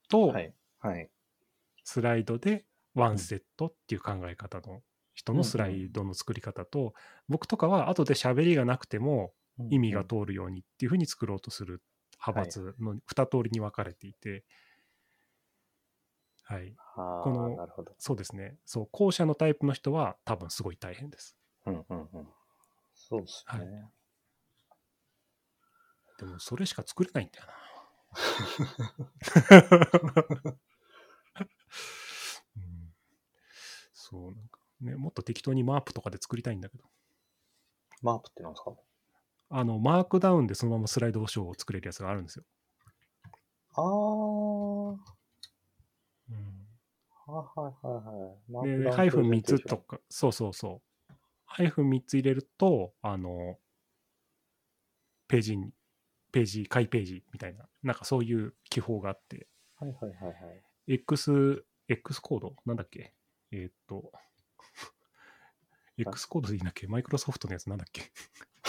[0.08, 0.34] と。
[1.84, 4.82] スライドでワンセットっていう考え方の
[5.16, 6.94] 人のスライドの作り方と、
[7.28, 9.34] 僕とかは後で喋りがなくても
[9.70, 11.82] 意味が通るようにっていうふうに作ろうとする
[12.26, 14.44] 派閥の2通りに分かれていて、
[16.44, 16.76] はい。
[16.96, 17.58] あこの。
[18.00, 18.58] そうですね。
[18.66, 21.38] そう、後者のタイプの人は多分すごい大変です。
[21.66, 22.28] うんうんうん。
[22.94, 23.90] そうですね。
[26.18, 27.54] でも、それしか作れないんだよな。
[32.56, 32.94] うん、
[33.94, 36.86] そう、なんかね、もっと適当にマープとかで作りたいんだけど、
[38.02, 38.76] マープってなんですか？
[39.50, 42.46] あの、マークダウンでそのままスライドショーを作れるやつがあるんですよ。
[43.74, 44.98] ああ、は
[46.30, 47.44] うん、いは
[47.84, 48.52] いはいはい。
[48.52, 51.14] マークで、ハイフン3プレゼンテーションつとか、そうそうそう。
[51.46, 53.58] ハイフン3つ入れると、あの、
[55.28, 55.72] ページに、
[56.32, 60.64] ページ、開ページみたいな、なんかそういう記法があって、はいはいはいはい。
[60.88, 62.56] X、X コード？
[62.66, 63.14] なんだっけ？
[63.52, 64.12] えーっと、
[65.98, 66.88] X コードでいいんだっけ？
[66.88, 68.12] マイクロソフトのやつなんだっけ？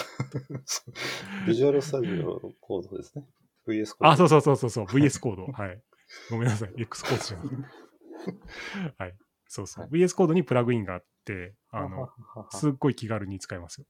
[1.46, 3.24] ビジュアルスタジオコードですね。
[3.66, 4.10] VS コード。
[4.10, 5.46] あ、そうそうそうそうそう、VS コード。
[5.46, 5.82] はい。
[6.30, 8.94] ごめんなさい、X コードじゃない。
[8.98, 9.16] はい。
[9.46, 9.82] そうそう。
[9.82, 12.10] はい VS コードにプラグインがあって、あの、
[12.50, 13.86] すっごい気軽に使えますよ。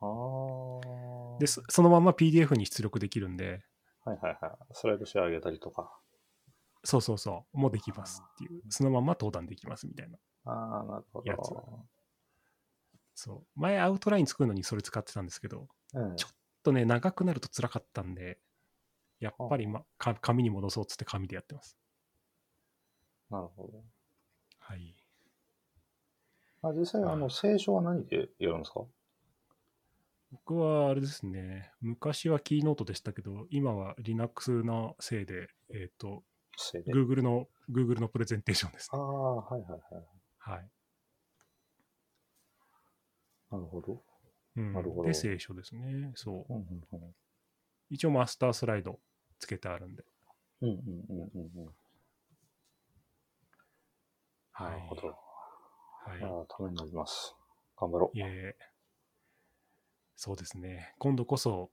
[0.00, 3.64] あーで、そそのまま PDF に出力できるんで、
[4.04, 4.56] はいはいはい。
[4.72, 5.98] スライドシェア上げたりとか。
[6.84, 10.18] そうそうそう、もうできますっていう、そのまま登壇できますみたいな。
[10.44, 11.30] ああ、なるほど。
[11.30, 11.52] やつ
[13.16, 13.60] そう。
[13.60, 18.40] 前アウトライン作るのにそれ使ってたんですけど、うんちょっとね、長くなると辛かったんで、
[19.20, 21.74] やっぱり、ま、か紙に戻そうっつって紙でやってます。
[23.30, 23.84] なるほど。
[24.58, 24.96] はい。
[26.62, 28.86] あ実際、あの、はい聖書は何でやるんですか？
[30.30, 36.24] 僕はあれですね、昔はキーノートでしたけど、今は Linux のせいで、えっ、と、
[36.56, 36.92] 聖で。
[36.92, 39.04] Google の、Google のプレゼンテーションですああ、ね。
[39.42, 40.04] はいはいはい。
[40.38, 40.70] はい。
[43.54, 44.02] なるほど。
[44.56, 46.12] うんなるほどで、聖書ですね。
[46.14, 46.52] そう。
[46.52, 46.98] うんうんうん。
[47.90, 48.98] 一応マスタースライド
[49.38, 50.02] つけてあるんで。
[50.62, 50.82] うんうんうん
[51.34, 51.74] うんうん。
[54.52, 54.70] はい。
[54.70, 55.08] なるほど。
[55.08, 55.16] はい。
[56.22, 57.34] ああ、ためになります。
[57.76, 58.18] 頑張ろう。
[58.18, 58.56] いえ、
[60.16, 60.94] そうですね。
[60.98, 61.70] 今度こそ、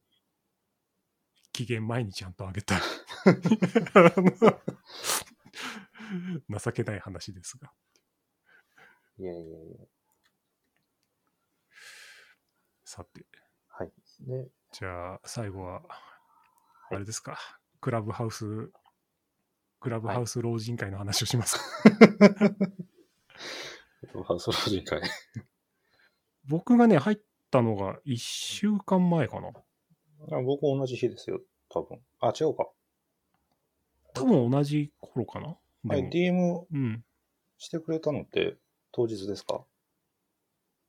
[1.54, 2.82] 期限前にちゃんとあげたい。
[6.64, 7.74] 情けない話ですが。
[9.18, 9.78] いやいやいや。
[12.92, 13.26] さて、
[13.70, 13.92] はい。
[14.20, 15.82] で、じゃあ最後は、
[16.90, 17.38] あれですか、
[17.80, 18.70] クラブハウス、
[19.80, 21.64] クラブハウス老人会の話をしますか。
[24.26, 25.02] ハウス老人会。
[26.44, 27.20] 僕がね、入っ
[27.50, 29.54] たのが1週間前かな。
[30.30, 31.40] あ僕同じ日ですよ、
[31.70, 32.04] 多分。
[32.20, 32.70] あ、違うか。
[34.14, 35.58] 多分同じ頃かな？
[35.88, 37.06] はい、DM うん。
[37.58, 38.58] してくれたのって
[38.92, 39.66] 当日ですか？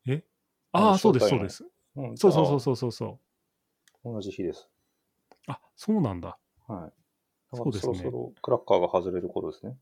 [0.08, 0.24] え？
[0.72, 1.64] あのああ、そうです、そうです。
[1.96, 2.16] うん。
[2.16, 3.20] そうそうそうそうそうそ
[4.04, 4.10] う。
[4.10, 4.12] う。
[4.14, 4.68] 同じ日です。
[5.46, 6.38] あ、そうなんだ。
[6.66, 6.92] はい。
[7.54, 9.76] そうですねそろそろクラッカーが外れる頃ですね。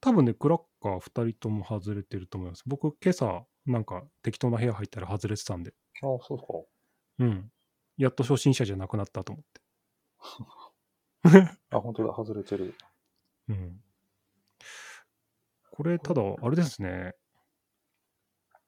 [0.00, 2.62] 多分ね、クラッカー2人とも外れてると思います。
[2.66, 5.72] 僕、今朝、なんか適当な部屋入ったら外れてたんで、
[6.02, 7.24] あそうか。
[7.24, 7.50] うん。
[7.96, 9.60] やっと初心者じゃなくなったと思って。
[11.70, 12.74] あ、本当だ、外れてる。
[13.48, 13.80] うん。
[15.70, 17.14] これ、ただ、あれですね。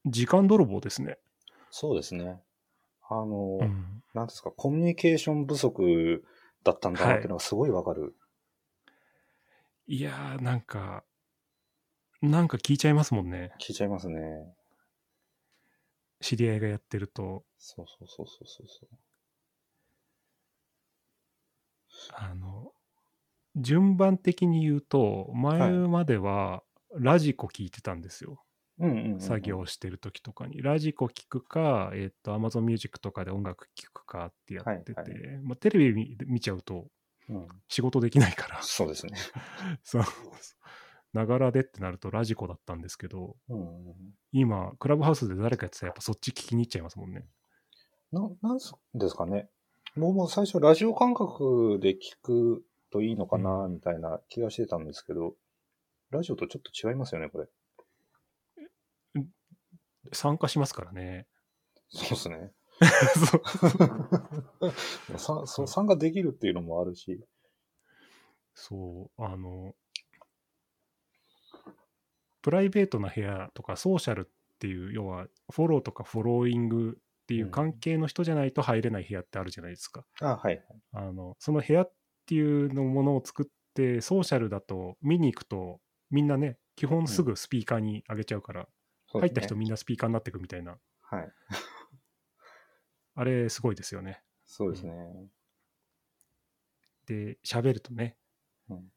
[0.04, 1.18] 時間泥棒ですね。
[1.70, 2.40] そうですね。
[3.08, 4.02] あの、うん。
[4.14, 6.24] なんですか、コミュニケーション不足
[6.64, 8.14] だったんだなっていうのがすごいわかる。
[9.86, 11.04] いやー、なんか、
[12.22, 13.52] なんか聞いちゃいますもんね。
[13.60, 14.18] 聞いちゃいますね。
[16.20, 18.98] 知り合いがやってると、そうそうそうそうそうそう。
[22.14, 22.72] あの、
[23.54, 26.62] 順番的に言うと、前までは
[26.94, 28.42] ラジコ聞いてたんですよ。
[28.78, 30.60] うんうんうんうん、作業してる時とかに。
[30.62, 36.86] ラジコ聞くか、えっ、と、Amazon Music とかで音楽聞くかってやってて、はいはまあ、テレビ見見ちゃうと
[37.28, 37.48] うん。
[37.68, 39.16] 仕事できないから、そうですね。
[39.82, 40.02] そう。
[41.12, 47.26] ながらでってなるとラジコだったんですけど、うんうん今、クラブハウスで誰かやってたらやっぱそっち聞きに行っちゃいますもんね。
[48.12, 49.48] な、なんすですかね。
[49.96, 55.34] 僕も最初ラジオ感覚で聞くといいのかな、みたいな気がしてたんですけど、
[56.10, 57.46] ラジオとちょっと違いますよね、これ。
[60.12, 61.26] 参加しますからね。
[61.88, 62.52] そうですね。
[65.16, 67.24] そ そう 参加できるっていうのもあるし。
[68.54, 69.74] そう、あの、
[72.42, 80.06] プライベートな部屋とかソーシャルっていう、要はフォローとかフォローイングっていう関係の人じゃないと入れない部屋ってあるじゃないですか。
[80.20, 80.64] あ、はい。
[80.92, 81.92] あの、その部屋っ
[82.24, 85.80] ていうのものを作って、ソーシャルだと見に行くと、
[86.10, 88.68] みんなね、基本すぐスピーカーに上げちゃうから、
[89.06, 91.32] そうですね入った人みんなスピーカーになってくみたいな、はい。
[93.14, 94.22] あれすごいですよね。
[94.44, 94.92] そうですね。
[97.06, 98.16] で、喋るとね、
[98.68, 98.92] うん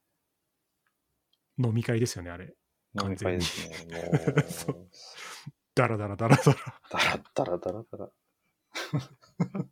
[1.62, 2.55] 飲み会ですよね、あれ。
[3.01, 3.97] 飲み会ですね。
[4.34, 4.89] も そう
[5.76, 6.80] ダラダラダラダラ。
[6.89, 8.12] だらだらだらだら。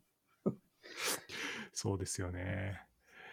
[1.72, 2.86] そうですよね。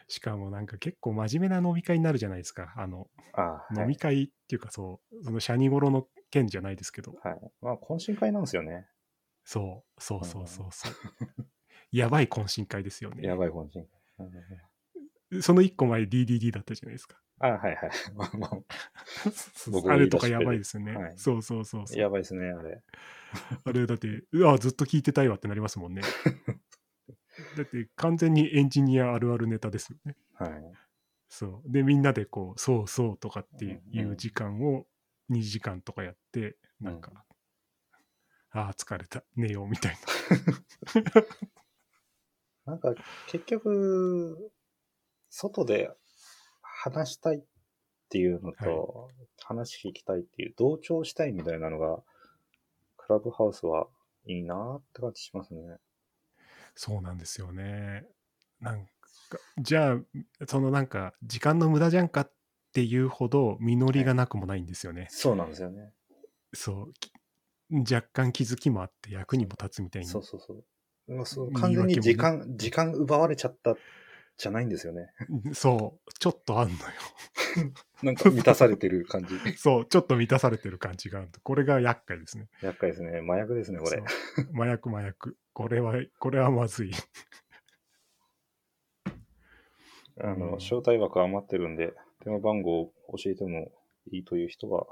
[0.07, 2.73] しかもなんか結構真面目な飲み会になるじゃないですか。
[2.77, 7.13] あの、ああ、飲み会っていうかそう、そのシャニゴロの件じゃないですけど。
[7.23, 7.33] はい。
[7.33, 7.41] はい。
[7.61, 8.87] まあ、懇親会なんですよね。
[9.43, 10.93] そう、そうそうそうそう。
[11.91, 13.25] やばい懇親会ですよね。
[13.25, 13.89] やばい懇親会。
[14.19, 14.31] うん
[15.41, 17.19] その一個前 DDD だったじゃないですか。
[17.39, 17.75] あはいはい。
[18.37, 18.49] ま
[19.91, 20.95] あれとかやばいですよね。
[20.95, 21.99] はいそうそうそうそう。
[21.99, 22.81] やばいですね、あれ。
[23.65, 26.03] あれだって、うわ、ずっと聞いてたいわってなりますもんね。
[27.57, 30.15] だって完全にエンジニアあるあるネタですよね。
[30.35, 30.51] はい。
[31.27, 31.71] そう。
[31.71, 34.85] で、みんなでこう、そうそうとかっていうんううん時間を
[35.29, 37.25] 2時間とかやって、なんか、
[38.51, 39.97] ああ、疲れた、寝ようみたい
[41.05, 41.23] な。
[42.73, 42.95] なんか、
[43.27, 44.51] 結局、
[45.29, 45.91] 外で
[46.61, 47.43] 話したいっ
[48.09, 49.09] ていうのと、
[49.43, 52.01] 話聞きたいっていう、同調したいみたいなのが、
[52.97, 53.87] クラブハウスは
[54.25, 55.77] いいなーって感じしますね。
[56.75, 58.05] そうなんですよね。
[58.59, 58.91] なんか、
[59.59, 59.97] じゃあ、
[60.47, 62.31] そのなんか、時間の無駄じゃんかっ
[62.75, 65.07] ていうほど、実りがなくもないんですよね。
[65.09, 65.93] そうなんですよね。
[66.53, 66.93] そう。
[66.99, 67.09] き
[67.93, 70.09] 若干気づきもあって役にも立つみたいに。
[70.09, 71.25] そうそうそう。
[71.25, 73.77] そ完全に訳もね時間、時間奪われちゃった
[74.37, 75.13] じゃないんですよね。
[75.53, 76.13] そう。
[76.19, 76.79] ちょっとあんのよ。
[78.03, 79.39] なんか満たされてる感じ。
[79.57, 79.85] そう。
[79.85, 81.39] ちょっと満たされてる感じがあると。
[81.39, 82.49] これが厄介ですね。
[82.61, 83.19] 厄介ですね。
[83.19, 84.03] 麻薬ですね、これ。
[84.53, 85.37] 麻薬麻薬。
[85.53, 86.91] これは、これはまずい。
[90.19, 91.93] あの、うん招待枠余ってるんで、
[92.25, 93.71] 電話番号を教えても
[94.11, 94.85] いいという人は、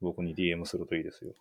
[0.00, 1.32] 僕に DM するといいですよ。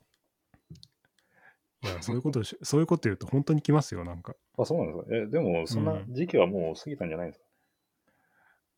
[1.84, 4.36] いや、そういうことし、 そういうこと言うと本当に来ますよ、なんか。
[4.58, 5.16] あ、そうなんですか？
[5.16, 7.46] え、でも、そんな時期はもう過ぎたんじゃないんですか、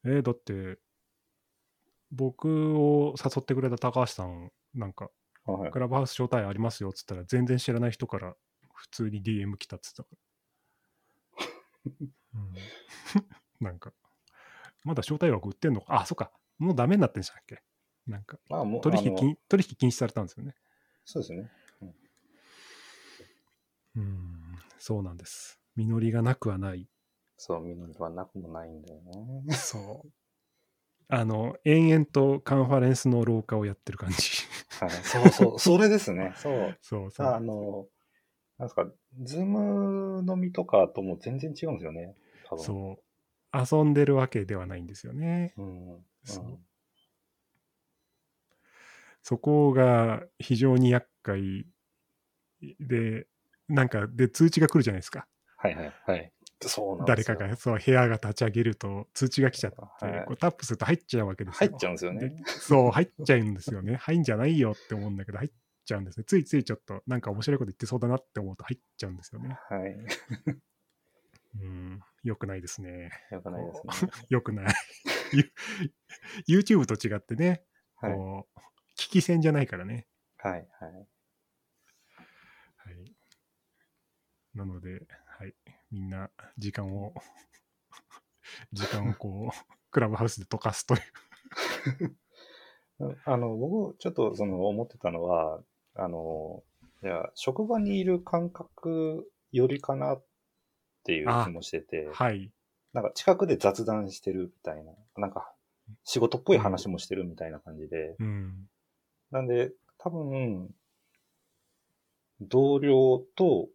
[0.06, 0.80] えーだって、
[2.12, 5.12] 僕を誘ってくれた高橋さん、なんか、
[5.46, 5.78] あはいク。
[5.80, 8.36] ラブハウス招待ありますよっつったら、全然知らない人から
[8.74, 10.18] 普通に DM 来たっつったから。
[12.34, 12.54] うん、
[13.62, 13.94] なんか、
[14.86, 16.02] まだ招待枠売ってんのか？
[16.02, 16.32] あ、そっか。
[16.58, 17.62] もうダメになってんじゃんっけ？
[18.08, 20.56] なんか、まあ、もう、取引禁取引禁止されたんですよね。
[21.04, 21.52] そうですね。
[23.98, 25.60] うん、そうなんです。
[25.76, 26.88] 実りがなくはない。
[27.38, 29.44] そう、実りはなくもないんだよね。
[29.56, 30.12] そう。
[31.08, 34.18] あの、延々とカンファレンスの廊下をやってる感じ。
[34.82, 34.92] はい。
[35.04, 36.34] そうそう、それですね。
[36.36, 36.78] そう。
[36.82, 37.28] そうそう。
[37.28, 37.88] あの、
[38.58, 38.86] なんですか、
[39.22, 42.18] ズーム飲みとかとも全然違うんですよね。
[42.58, 43.04] そう。
[43.56, 45.54] 遊んでるわけではないんですよね。
[45.58, 45.62] う。
[45.62, 46.06] うん。
[49.22, 51.66] そこが非常に厄介
[52.80, 53.28] で、
[53.68, 55.28] なんか、で、通知が来るじゃないですか。
[55.58, 56.32] はいはいはい。
[56.62, 61.70] そうなんですよ誰かが、そう、部屋が立ち上げると通知が来ちゃって、はいこうタップすると入っちゃうわけですよ。
[61.70, 62.44] 入っちゃうんですよねで。
[62.46, 63.96] そう、入っちゃうんですよね。
[63.96, 65.52] 入んじゃないよって思うんだけど、入っ
[65.86, 66.24] ちゃうんですね。
[66.26, 69.58] ついついちょっと、なんか面白いこと言ってそうだなって思うと入っちゃうんですよね。
[69.70, 69.96] はい。
[71.62, 73.12] うん、よくないですね。
[73.32, 74.12] よくないですね。
[74.30, 74.66] よ くない。
[76.48, 77.64] ゆ YouTube と違ってね、
[77.96, 78.14] はい。
[78.14, 78.60] こう、
[78.98, 80.08] 聞き戦じゃないからね。
[80.38, 80.66] はいはい。
[82.78, 83.16] はい。
[84.54, 85.06] なので、
[85.38, 85.56] はい。
[85.92, 87.14] みんな、時間を、
[88.72, 91.02] 時間をこう、クラブハウスで溶かすという。
[93.26, 95.64] あの、僕、ちょっとその思ってたのは、
[95.96, 96.64] あの、
[97.04, 100.26] いや、職場にいる感覚よりかなっ
[101.06, 102.52] ていう気もしてて、はい。
[102.94, 105.52] なんか近くで雑談してるみたいな、なんか
[106.04, 108.70] 仕事っぽい話もしてるみたいな感じで、うん。
[109.32, 110.74] なんで、多分、
[112.42, 113.70] 同僚と、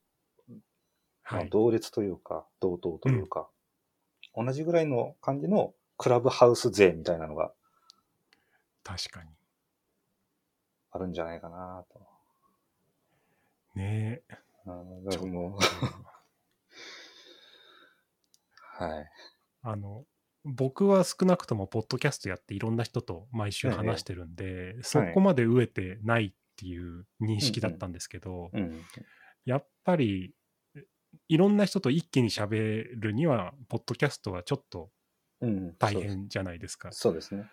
[1.50, 3.48] 同列というか、同等というか、
[4.34, 7.52] 同じぐらいの感じのクラブハウス勢みたいなのが
[8.84, 9.30] 確かに。
[10.92, 12.00] あるんじゃないかなと。
[13.76, 14.34] ねえ。
[14.66, 15.60] うん、だからもう、
[18.84, 19.10] はい。
[19.62, 20.04] あの、
[20.44, 28.82] 僕は少なくともポッドキャストやっていろんな人と毎週話してるんで、そこまで飢えてないっていう認識だったんですけど、うん。
[29.44, 30.34] やっぱり
[31.28, 34.90] いろんな人と一気に喋るには、ポッドキャストはちょっと
[35.40, 35.74] うん。
[35.78, 36.90] 大変じゃないですか。
[36.92, 37.44] そうですね。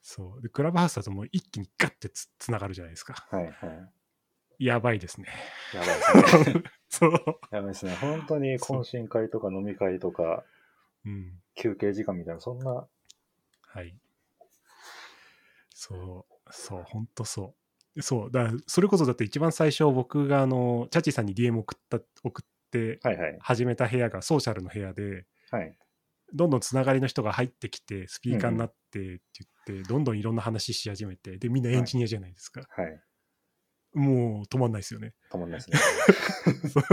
[0.00, 3.26] そうでクラブハウスだともう一気にガッてつつながるじゃないですか。
[3.30, 4.64] はいはい。
[4.64, 5.28] やばいですね。
[5.74, 6.62] やばいですね。
[6.88, 7.12] そう。
[7.50, 7.94] やばいですね。
[7.96, 10.44] 本当に懇親会とか飲み会とか、
[11.08, 11.42] うん。
[11.54, 12.86] 休憩時間みたいな、そんな、
[13.62, 13.96] はい。
[15.74, 17.54] そう、そう、ほんとそ
[17.96, 18.02] う。
[18.02, 23.36] そう、だからそれこそだって一番最初僕があの、チャチさんに DM 送った、送ってはいはい。
[23.40, 25.76] 始めた部屋がソーシャルの部屋で、はい。
[26.34, 29.20] どんどんつながりの人が入ってきて、スピーカーになっってって
[29.66, 32.62] 言って、どんどんいろんな話し始めて、で、みんなエンジニアじゃないですか。
[32.68, 33.00] はい。
[33.94, 35.14] もう止まんないですよね。
[35.30, 35.78] 止まんないですね。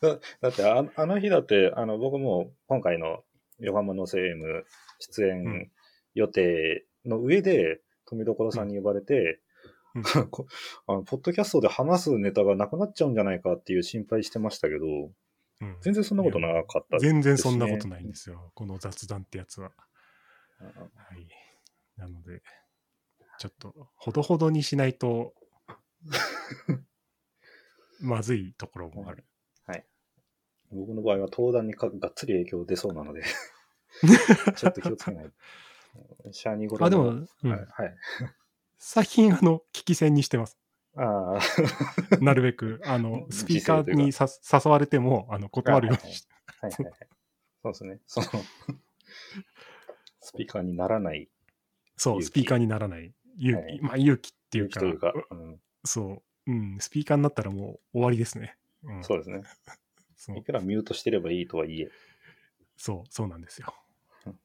[0.00, 3.24] だ だってあ、あの日だって、あの、僕も今回の
[3.58, 4.64] 横浜の CM
[4.98, 5.72] 出うん演
[6.14, 9.40] 予定の上で、富所さんに呼ばれて、
[9.94, 10.46] うん こ
[10.86, 18.50] あのポッドキャストで話すネタがなくなっちゃうんじゃないかっていう心配してましたけど、うん全然そんなことなかったですね、全然そんなことないんですよ。
[18.54, 19.72] この雑談ってやつは。
[20.60, 20.72] うんは
[21.16, 21.28] い。
[21.96, 22.42] なので、
[23.38, 25.34] ちょっと、ほどほどにしないと、
[28.00, 29.24] まずいところもある。
[31.00, 33.22] 僕の場合は登壇にかがっつり影響出そうなので、
[34.56, 35.32] ちょっと気をつけない。
[36.30, 37.66] シャーニーゴロあ、でのも、うんはい。
[37.68, 37.96] はい、
[38.78, 40.56] 最近、あの、聞き戦にしてます。
[40.96, 41.40] ああ、
[42.20, 46.34] なるべく、あの、スピーカーにさ誘われても、あの、断るようにして。
[46.60, 46.94] はいはいはい。
[47.62, 48.00] そうですね。
[48.06, 48.26] その、
[50.20, 51.28] スピーカーにならない
[51.96, 53.12] そう、スピーカーにならない。
[53.36, 58.56] 勇気、はいまあ、勇気っていうか、勇気というか、うん、そう、うん、スピーカーになったらもう終わりですね。
[58.82, 59.42] うん、そうですね。
[60.20, 61.90] そういくらミュートしてればいいとはいえ、
[62.76, 63.72] そう、そうなんですよ
[64.26, 64.38] うん。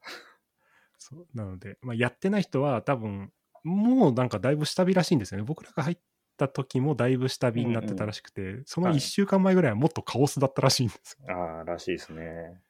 [0.97, 5.43] そうなので、まあ、やってない人は多分、もうなんかだいぶ下火らしいんですよね。
[5.43, 5.97] 僕らが入っ
[6.37, 11.35] た時もだいぶ下火になってたらしくて、そのはい1週間前ぐらいはもっとカオスだったらしいんですよ。
[11.35, 12.61] ああ、らしいですね。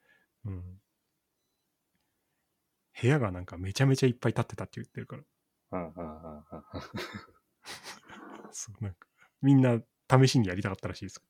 [0.45, 0.64] うん、
[2.99, 5.24] 部屋がなんかめちゃめちゃいっぱい立ってたって言ってるから、
[5.72, 6.43] うんうんうんうん
[8.51, 9.08] そうなんか
[9.41, 9.80] みんな
[10.10, 11.22] 試しにやりたかったらしいです。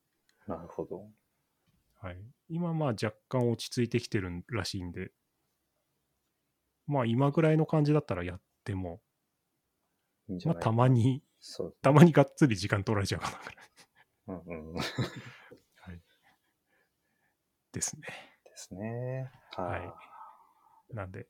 [0.46, 1.10] なるほど。
[2.06, 5.10] はい、今まあ若干落ち着いてきてるらしいんで、
[6.86, 8.98] まあ今ぐらいの感じだったらやっても、まあ
[10.28, 13.66] いいんじゃないたまに、そうたまにがっつり時間取られちゃうかなぐらい。
[14.28, 16.00] うんうんはい、
[17.72, 18.02] ですね。
[18.54, 19.28] すね。
[19.56, 19.80] はい。
[19.80, 19.86] は
[20.92, 20.94] い。
[20.94, 21.26] なんで、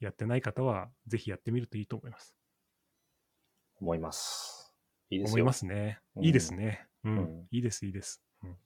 [0.00, 2.36] やってない方はぜひやってみるといいと思います。
[3.80, 4.74] 思います。
[5.08, 5.32] いいですよ。
[5.32, 6.00] 思いますね。
[6.16, 6.86] うんいいですね。
[7.04, 7.18] うん。
[7.18, 8.22] うんいいです、いいです。
[8.42, 8.56] うん。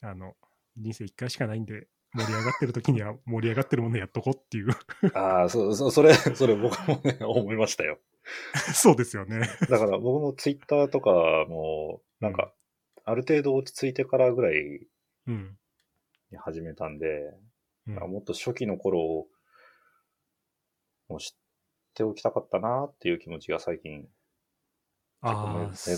[0.00, 0.34] あの、
[0.76, 4.70] 人生一回しかないんで、盛り上がってる時には盛り上がってるものやっとこうっていう。
[5.14, 7.98] ああ、そう、そう、それ、それ僕もね、 思いましたよ。
[8.74, 9.40] そうですよね。
[9.68, 11.10] だから僕もツイッターとか
[11.48, 12.52] も、なんか、
[13.04, 14.86] ある程度落ち着いてからぐらい
[15.26, 15.56] うん。
[16.30, 17.34] に始めたんで、
[17.86, 19.28] うんもっと初期の頃を、
[21.08, 21.38] もう知っ
[21.94, 24.08] ておきたかったなっていう気持ちが最近、
[25.22, 25.94] ああ、そう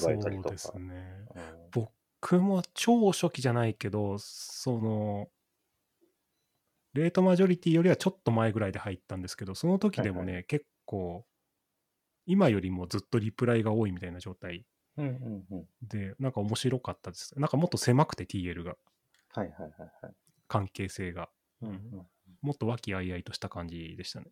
[0.50, 0.90] ですね。
[1.34, 1.90] うん僕
[2.40, 5.30] も超初期じゃないけど、その、
[6.94, 11.26] レートマジョリティよりはちょっと前ぐらいで入ったんですけど、その時でもね、は結構、
[12.26, 14.66] 今よりもずっとリプライが多いみたいな状態
[14.96, 15.66] うんうんうん。
[15.82, 17.38] で、なんか面白かったです。
[17.38, 18.76] なんかもっと狭くて TL が、
[19.30, 20.14] はいはいはいはい。
[20.48, 21.30] 関係性が。
[21.62, 22.06] うんうん
[22.42, 24.26] もっと和気あいあいとした感じでしたね。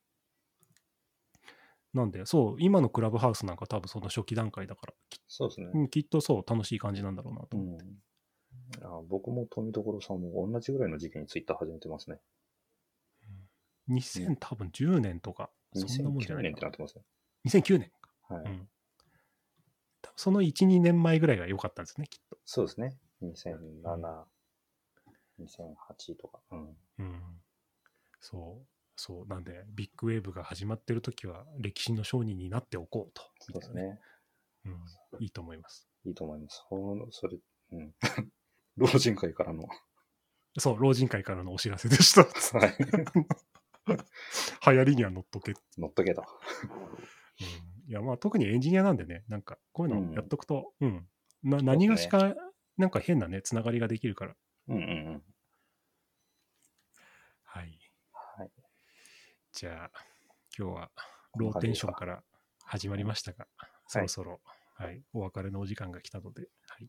[1.93, 5.71] なんで、そう、今のクラブハウスなんか多分その初期段階だから、き,、そうですね。
[5.75, 7.85] うん、きっとそう、楽しい感じなんだろうなとう思って。
[7.85, 7.89] ん。
[8.83, 12.21] あ僕も富所さんも同じぐらいの時期にツイッター始めてますね。
[13.89, 17.03] 2000多分10年とか、そんなもんじゃ2009ないかな年ってなってますね。
[17.47, 18.35] 2009年か。
[18.35, 18.45] はい。
[18.45, 18.69] うん。
[20.03, 22.39] 多分その1、2年前ぐらいが良かったんですね、きっと。
[22.45, 22.97] そうですね。
[23.23, 24.25] 2007、
[25.41, 26.39] 2008とか。
[26.53, 26.77] うん。
[26.99, 27.23] うん。
[28.21, 28.67] そう。
[29.01, 29.27] そう。
[29.27, 33.23] なんで、ビッグウェーブが始まってる時は、歴史の商人になっておこうと。
[33.41, 33.99] そうですね。
[34.67, 34.73] うん。
[35.21, 35.89] いいと思います。
[36.05, 36.63] いいと思います。
[37.13, 37.39] それ、
[37.73, 37.95] うん。
[38.77, 39.67] 老人会からの。
[40.59, 42.25] そう、老人会からのお知らせでした。
[42.59, 42.77] はい。
[43.89, 45.55] 流行りには乗っとけ。
[45.79, 46.23] 乗っとけと。
[47.41, 51.09] うん、いや、まあ、特にエンジニアなんでね、なんか、こういうのやっとくと、うん。
[51.43, 52.35] な何がしか、
[52.77, 54.37] なんか変なね、つながりができるから。
[54.69, 54.87] うんうんう
[55.17, 55.25] ん。
[57.45, 57.79] はい。
[58.13, 58.51] はい。
[59.61, 59.91] じゃあ、
[60.59, 60.91] 今日は
[61.37, 62.23] ローテンションから
[62.65, 63.47] 始まりましたが、
[63.89, 64.41] そろそろ、
[64.75, 66.85] はい、お別れのお時間が来たので、はい。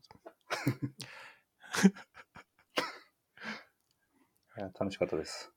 [4.56, 5.52] いや楽しかったです。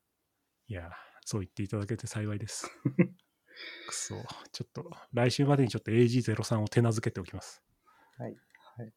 [0.67, 0.91] いや、
[1.23, 2.69] そう言っていただけて幸いです。
[3.87, 7.63] くそ、ちょっと、来週までにちょっと AG03 を手なずけておきます。
[8.17, 8.35] はい。
[8.75, 8.93] はい。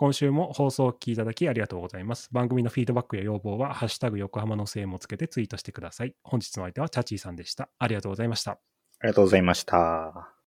[0.00, 2.30] 今週も放送を聞きいただきありがとうございます。
[2.32, 6.14] 番組のフィードバックや要望は、ハッシュタグ横浜のせいもつけてツイートしてください。
[6.22, 7.68] 本日の相手はチャチーさんでした。
[7.78, 8.52] ありがとうございました。
[8.52, 8.58] あ
[9.02, 10.39] りがとうございました。